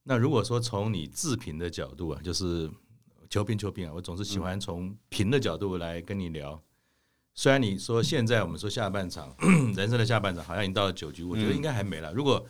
[0.03, 2.71] 那如果说从你自评的角度啊，就是
[3.31, 6.63] 求评求评啊，我总是喜欢从评的角度来跟你聊。
[7.39, 9.33] 虽然你说现在我们说下半场
[9.77, 12.13] 人生的下半场好像已经到了九局，我觉得应该还没了。
[12.13, 12.45] 如果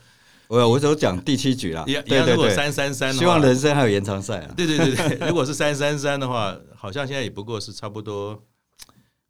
[0.46, 4.54] 我我只讲第七局了，一样如果三三三，希望人生还有延长赛啊。
[4.56, 8.42] 对对对对， 如果是三三三的话，好像现在也不过是差不多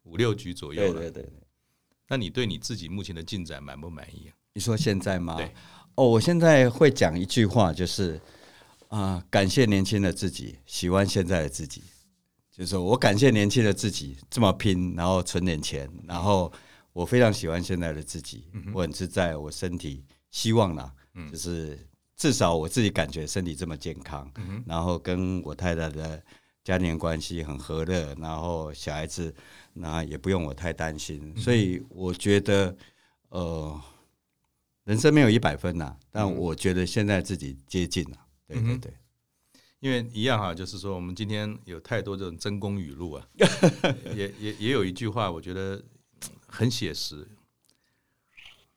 [0.03, 0.93] 五六局左右了。
[0.93, 1.29] 对对对。
[2.07, 4.31] 那你对你自己目前的进展满不满意啊？
[4.53, 5.35] 你说现在吗？
[5.35, 5.51] 对。
[5.95, 8.13] 哦，我现在会讲一句话，就是
[8.87, 11.83] 啊、呃，感谢年轻的自己，喜欢现在的自己。
[12.59, 16.51] 就是说我感谢年轻的自己这么拼，然后存点钱，然后
[16.91, 20.91] 我非常喜欢现在的自己，我很自在，我身体希望呢。
[21.31, 21.79] 就是
[22.17, 26.21] 至少我自己感觉身体这么健康，嗯、然后跟我太太的
[26.61, 29.33] 家庭关系很和乐，然后小孩子
[29.73, 32.75] 那也不用我太担心，嗯、所以我觉得
[33.29, 33.81] 呃，
[34.83, 38.17] 人生没有一百分呐，但我觉得现在自己接近了，
[38.47, 38.93] 对对对，
[39.79, 43.27] 因为一样哈，就是说我们今天有太多这种真功语录啊，
[44.15, 45.81] 也也也有一句话，我觉得
[46.47, 47.27] 很写实。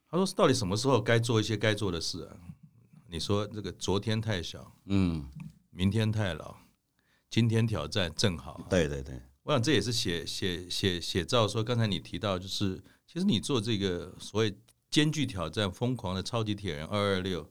[0.08, 2.36] 他说：“到底什么时候该做一些该做的事啊？
[3.08, 5.26] 你说这个昨天太小，嗯，
[5.70, 6.54] 明天太老，
[7.30, 8.60] 今天挑战正好。
[8.68, 12.76] 对对对，我想这也是写写写写照说，刚才你提到，就是
[13.06, 14.54] 其实你做这个所谓
[14.90, 17.50] 艰巨挑战、疯狂的超级铁人二二六，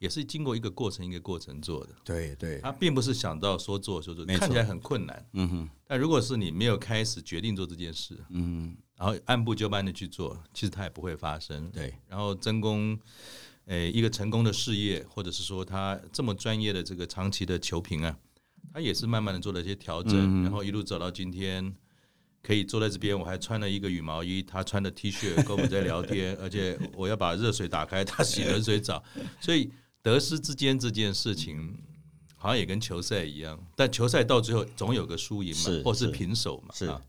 [0.00, 1.94] 也是经过一个过程一个过程做的。
[2.02, 5.28] 对对，他并不是想到说做就做，看起来很困难。
[5.34, 11.70] 嗯哼，但如果是你没有开始决定做这件事，嗯，然后按部就班的去做，其实它也不会发生。
[11.70, 12.98] 对，然后真功，
[13.66, 18.18] 诶，一个成功的事业，或者是说他这么专业的这个长期的球评啊，
[18.72, 21.76] 他也是慢慢的做了一些调整，嗯、然后一路走到今天，
[22.42, 29.04] 可以坐在这边，我还穿了一个羽毛衣，他穿的 T 恤跟我们在聊天，而且我要把热水打开，他洗冷水澡，
[29.42, 29.70] 所以
[30.02, 31.76] 得失之间这件事情，
[32.36, 36.86] 好像也跟球赛一样，但球赛到最后总有个输赢嘛，是或是平手嘛，是。
[36.86, 37.02] 啊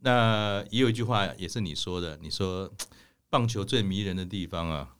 [0.00, 2.16] 那也有一句话，也是你说的。
[2.18, 2.70] 你说，
[3.30, 4.94] 棒球最迷人的地方啊，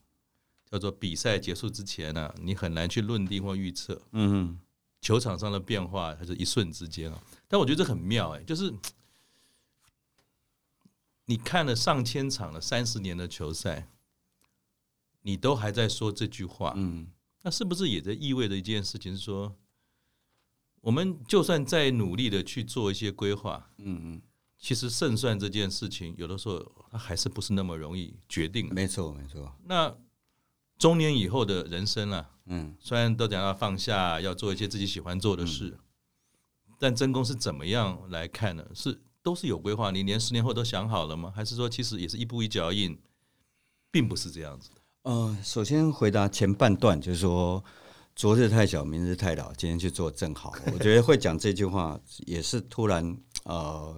[0.69, 4.01] 叫做比赛结束之前呢、啊，你很难去论定或预测。
[5.03, 7.23] 球场上的变化还是一瞬之间啊。
[7.47, 8.73] 但我觉得这很妙哎，就是
[11.27, 13.87] 你看了上千场了三十年的球赛，
[15.27, 16.73] 你都还在说这句话。
[16.77, 17.09] 嗯，
[17.43, 19.13] 那是不是也在意味着一件事情？
[19.13, 19.57] 是说，
[20.83, 24.23] 我们就算再努力的去做一些规划，嗯嗯。
[24.57, 28.73] 其实胜算这件事情，有的时候它还是不是那么容易决定。
[28.73, 29.53] 没错，没错。
[29.65, 29.95] 那
[30.79, 35.77] 中年以后的人生啊，嗯，虽然都讲要放下，要做一些自己喜欢做的事，
[36.69, 38.65] 嗯、但真功是怎么样来看呢？
[38.73, 39.91] 是都是有规划？
[39.91, 41.33] 你连十年后都想好了吗？
[41.35, 42.97] 还是说其实也是一步一脚印，
[43.91, 44.76] 并不是这样子的？
[45.07, 47.63] 呃，首先回答前半段，就是说
[48.17, 50.53] 昨日太小，明日太老，今天去做正好。
[50.73, 53.97] 我觉得会讲这句话，也是突然呃。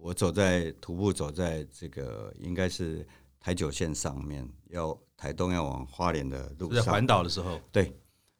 [0.00, 3.06] 我走在徒步走在这个应该是
[3.40, 7.92] 台九线上面，要台东要往花莲的路上，在环岛的时候，对。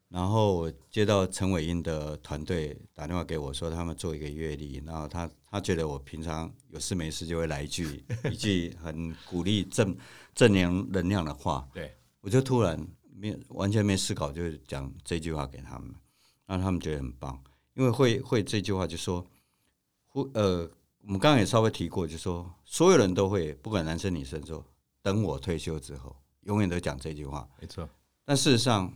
[0.08, 9.94] 然后我接到陈伟英的团队打电话给我说，他们做一个阅历，然后他他觉得我平常有事没事就会来一句一句很鼓励正
[10.34, 11.92] 正能能量的话，对。
[12.20, 12.78] 我就突然
[13.14, 15.94] 没完全没思考，就讲这句话给他们，
[16.46, 17.42] 让他们觉得很棒，
[17.74, 19.26] 因为会会这句话就说，
[20.06, 20.70] 呼呃。
[21.02, 24.62] 我们刚刚也稍微提过，就说所有人都会，不管男生女生，说
[25.00, 27.48] 等我退休之后，永远都讲这句话。
[27.58, 27.88] 没错。
[28.26, 28.92] 但事实上，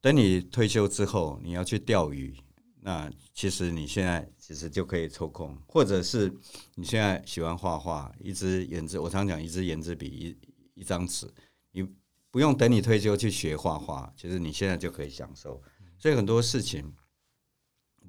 [0.00, 2.34] 等你退休之后，你要去钓鱼，
[2.80, 6.32] 那其实你现在其实就可以抽空，或者是
[6.76, 11.30] 你现在喜欢画画，一支颜字，我常讲一支颜字笔，一一张纸，
[12.30, 15.62] 不用等你退休去学画画，其实你现在就可以享受。
[15.98, 16.94] 所以很多事情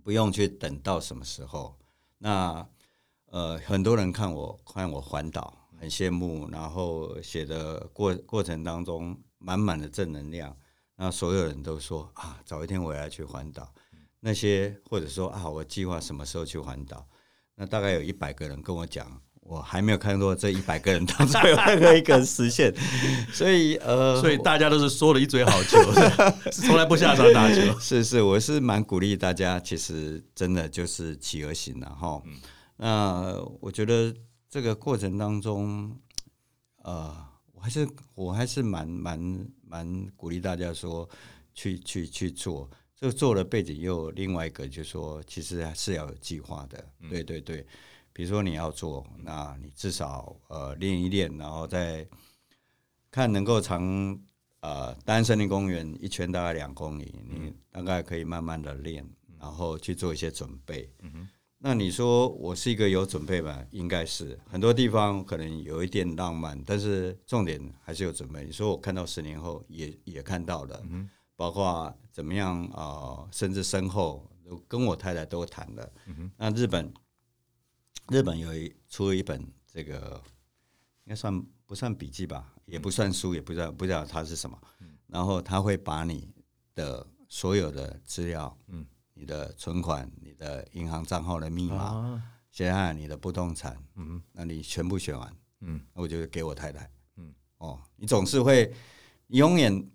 [0.03, 1.78] 不用去等到什么时候。
[2.19, 2.67] 那
[3.26, 10.55] 呃，很多人看我看我环岛很羡慕，然后写的过过程当中满满的正能量。
[10.95, 13.74] 那所有人都说啊，早一天我要去环岛。
[14.19, 17.07] 那些或者说啊，我计划什么时候去环岛。
[17.55, 19.22] 那大概有一百个人跟我讲，
[19.52, 22.74] 我还没有看过这一百个人当中有任何一个人实现。
[23.34, 25.78] 所以呃，所以大家都是说了一嘴好球，
[26.49, 27.78] 是从来不下场打球。
[27.78, 32.22] 是是，我是蛮鼓励大家，其实真的就是企鹅型的哈。
[32.78, 34.16] 那我觉得
[34.49, 35.97] 这个过程当中，
[36.84, 37.14] 呃，
[37.52, 37.86] 我还是
[38.16, 41.08] 我还是蛮蛮蛮鼓励大家说
[41.54, 42.70] 去去去做。
[42.97, 46.86] 这个做的背景又有另外一个，就是说其实还是要有计划的。
[47.10, 47.66] 对对对，
[48.14, 52.07] 比如说你要做，那你至少呃练一练，然后再
[53.09, 54.20] 看能够长。
[54.64, 59.03] 呃，大安森林公园一圈大概两公里，你大概可以慢慢的练，
[59.39, 60.88] 然后去做一些准备。
[61.57, 63.66] 那你说我是一个有准备吧？
[63.72, 68.45] 应该是很多地方可能有一点浪漫，但是重点还是有准备。
[68.45, 70.80] 你说我看到十年后也也看到了，
[71.36, 74.30] 包括怎么样啊、甚至身后
[74.68, 75.91] 跟我太太都谈了。
[76.38, 76.93] 那日本，
[78.10, 80.22] 日本有一出了一本这个，
[81.06, 82.54] 应该算不算笔记吧？
[82.66, 84.58] 也不算书，也不知道不知道它是什么，
[85.08, 86.34] 然后他会把你
[86.74, 98.74] 的所有的资料，嗯，你的存款、你的银行账号的密码，写下来你的不动产，嗯，那你全部写完，嗯，我就给我太太，嗯，哦，你总是会
[99.28, 99.89] 永远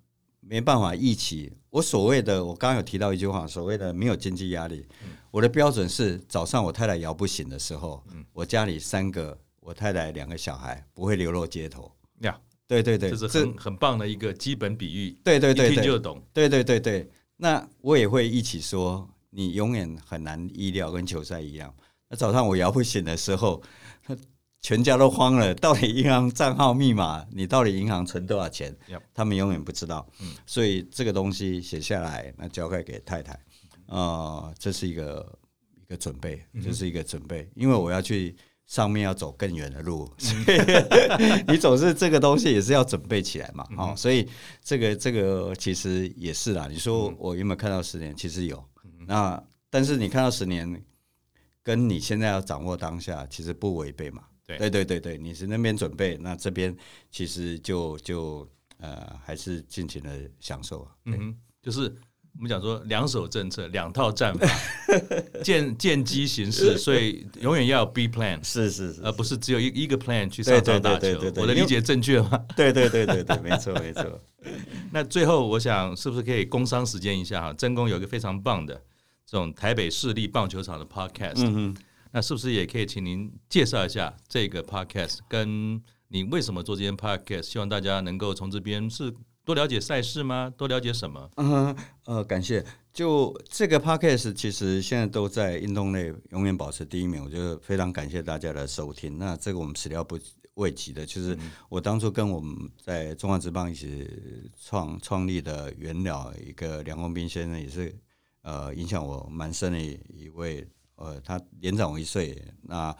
[0.48, 1.52] 没办法一起。
[1.70, 4.86] 我所谓的，我刚刚有提到一句话，所谓的没有经济压力，
[5.30, 11.90] 我的标准是早上我太太摇不醒的时候，我家里三个，我太太两个小孩不会流落街头，
[12.20, 12.38] 呀。
[12.68, 15.16] 对对对，这是很很棒的一个基本比喻。
[15.22, 16.20] 对对对，一听就懂。
[16.32, 21.72] 对对对对，那我也会一起说，你永远很难意料，跟球赛一样。
[22.08, 23.62] 那早上我摇不醒的时候，
[24.66, 25.54] 全家都慌了。
[25.54, 28.76] 到底银行账号密码，你到底银行存多少钱？
[29.14, 30.04] 他们永远不知道。
[30.44, 33.32] 所以这个东西写下来，那交给给太太。
[33.86, 35.38] 啊、呃，这是一个
[35.76, 38.34] 一个准备，这是一个准备，因为我要去。
[38.66, 40.58] 上面要走更远的路，所以
[41.46, 44.28] 你总是这个东西也是要准备起来嘛，好，所以
[44.60, 46.66] 这个这个其实也是啦。
[46.68, 48.12] 你说我有没有看到十年？
[48.16, 48.60] 其实有。
[49.06, 49.40] 那
[49.70, 50.82] 但是你看到十年，
[51.62, 54.24] 跟你现在要掌握当下，其实不违背嘛。
[54.46, 56.76] 对对对对对，你是那边准备，那这边
[57.10, 60.86] 其实就就呃还是尽情的享受。
[61.04, 61.94] 嗯，就是。
[62.38, 64.46] 我们讲说两手政策，两套战法，
[65.42, 71.18] 见见机行事，所以永远要有 B plan，是是是，而不是只有一一个 plan 去上场打球。
[71.36, 72.44] 我的理解正确吗？
[72.54, 74.20] 对对对对对，没错没错。
[74.92, 77.54] 那最后，我想是不是可以工商时间一下哈？
[77.54, 78.74] 真工有一个非常棒的
[79.24, 81.76] 这种台北市立棒球场的 podcast，嗯哼，
[82.12, 87.42] 那是不是也可以请您介绍一下这个 podcast，跟你为什么做这件 podcast？
[87.42, 89.14] 希望大家能够从这边是。
[89.46, 90.52] 多了解赛事吗？
[90.58, 91.30] 多了解什么？
[91.36, 91.76] 嗯
[92.06, 92.66] 呃，感谢。
[92.92, 99.16] 就这个 podcast 其实现在都在运动类永远保持第一名，我觉得非常感谢大家的收听。
[99.18, 100.18] 那这个我们始料不
[100.54, 101.38] 未及的，就是
[101.68, 104.10] 我当初跟我们在中华职棒一起
[104.60, 107.96] 创创立的元老一个梁光斌先生，也是
[108.42, 110.66] 呃影响我蛮深的一位。
[110.96, 112.42] 呃，他年长我一岁。
[112.62, 112.94] 那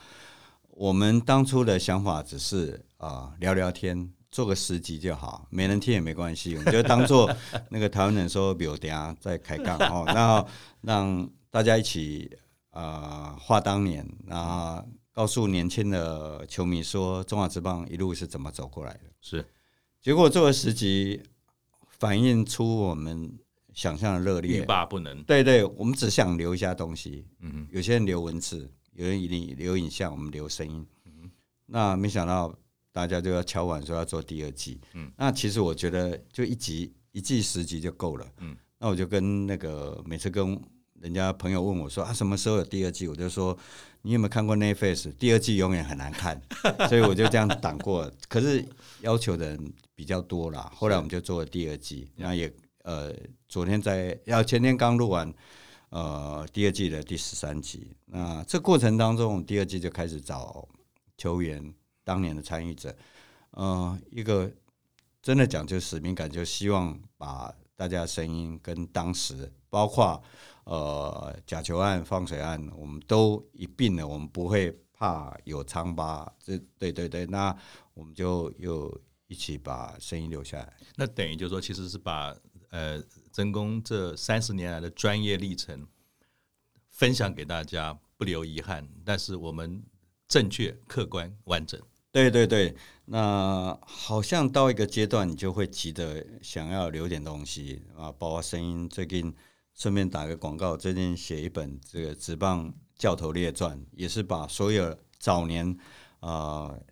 [0.70, 4.12] 我们当初的想法只是啊、呃、聊聊天。
[4.28, 7.34] 做个十集就好，没人听也没关系，我们就当做
[7.70, 10.46] 那个台湾人说，比如等下再开杠哦，然后
[10.82, 12.30] 让大家一起
[12.68, 19.04] 啊话当年，然后告诉年轻的球迷说，中华职棒一路是怎么走过来的。
[19.22, 19.42] 是，
[20.02, 21.22] 结果做了十集，
[21.88, 23.38] 反映出我们
[23.76, 25.22] 想象的热烈，欲罢不能。
[25.22, 27.24] 对对，我们只想留一下东西。
[27.38, 29.22] 嗯哼，有些人留文字，有人
[29.56, 30.84] 留影像，我们留声音。
[31.04, 31.30] 嗯，
[31.66, 32.52] 那没想到。
[32.96, 40.58] 大家就要敲碗说要做第二季，嗯，那其实我觉得就一集一季十集就够了，嗯，那我就跟那个每次跟
[41.02, 43.06] 人家朋友问我说啊，什么时候有第二季？
[43.06, 43.54] 我就说
[44.00, 45.12] 你有没有看过 Netflix？
[45.18, 46.40] 第二季永远很难看，
[46.88, 48.10] 所以我就这样挡过。
[48.30, 48.64] 可是
[49.02, 52.50] 要求的人比较多啦，后来我们就做了第二季， 然后也
[52.86, 53.12] 呃，
[53.48, 55.34] 昨天在要前天刚录完
[55.88, 57.96] 呃第二季的第十三集。
[58.06, 60.66] 那这过程当中，第二季就开始找
[61.18, 61.74] 球员。
[62.04, 62.96] 当年的参与者，
[63.50, 64.48] 呃，一个
[65.20, 70.22] 真的讲究使命感，就希望把大家声音跟当时，包括
[70.62, 76.32] 呃假球案、放水案，我们都一并了，我们不会怕有疮疤。
[76.38, 77.52] 这对对对，那
[77.92, 80.72] 我们就又一起把声音留下来。
[80.94, 82.32] 那等于就是说，其实是把
[82.70, 83.02] 呃
[83.32, 85.86] 真功这三十年来的专业历程
[86.90, 88.88] 分享给大家，不留遗憾。
[89.04, 89.82] 但是我们
[90.26, 91.80] 正确、客观、完整。
[92.10, 98.88] 对对对，那好像到一个阶段，你就会急着想要留点东西啊，包括声音。
[98.88, 99.34] 最近
[99.74, 105.70] 顺便打个广告，最近写一本这个《职棒教头列传》，也是把所有早年
[106.20, 106.30] 啊、
[106.68, 106.82] 呃、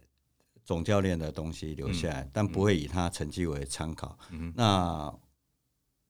[0.62, 4.18] 总教练的东西留下来，嗯、但不会以他成绩为参考。
[4.30, 5.10] 嗯、那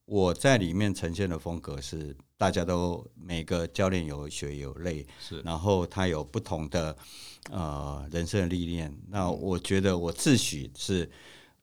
[0.05, 6.95] 我在里面呈现的风格是，大家都每个教练有血有泪，是，然后他有不同的
[7.49, 8.95] 呃人生的历练。
[9.09, 11.09] 那我觉得我自诩是，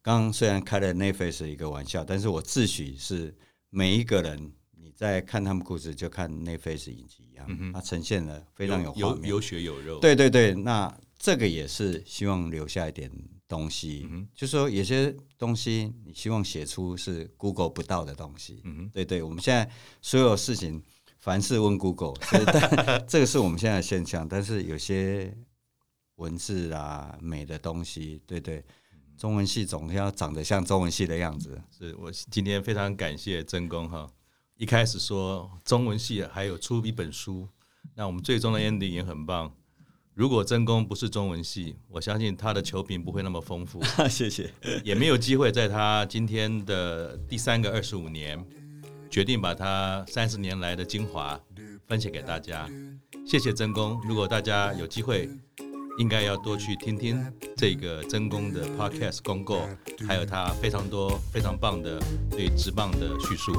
[0.02, 3.32] 刚刚虽然开了 Netflix 一个玩笑，但是我自诩是
[3.70, 10.00] 每一个人你在看他们故事，就看 Netflix 影集一样，他呈现了非常有有有血有肉。
[10.00, 13.08] 对对对，那这个也是希望留下一点。
[13.52, 20.82] 东西，嗯、哼就说有些东西你希望写出是 Google 不到的东西，嗯哼，对对，我们现在所有事情
[21.18, 22.14] 凡事问 Google，
[22.46, 24.26] 但 这个是我们现在的现象。
[24.26, 25.36] 但是有些
[26.16, 28.64] 文字啊美的东西，对对，
[29.18, 31.60] 中文系总要长得像中文系的样子。
[31.70, 34.10] 是我今天非常感谢真工哈，
[34.56, 37.46] 一开始说中文系还有出一本书，
[37.94, 39.52] 那我们最终的 ending 也很棒。
[40.14, 43.80] 如果真功不是中文系，我相信他的球评不会那么丰富。
[44.10, 44.50] 谢谢，
[44.84, 48.38] 也没有机会在他今天的第三个二十五年，
[49.10, 51.40] 决定把他三十年来的精华
[51.86, 52.68] 分享给大家。
[53.26, 55.30] 谢谢真功，如果大家有机会，
[55.98, 57.24] 应该要多去听听
[57.56, 59.66] 这个真功的 podcast 公告，
[60.06, 61.98] 还有他非常多非常棒的
[62.30, 63.54] 对职棒的叙述。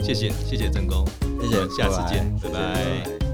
[0.00, 1.06] 谢谢，谢谢真功，
[1.40, 2.74] 谢谢，下次见，拜拜。
[2.74, 3.25] 拜拜。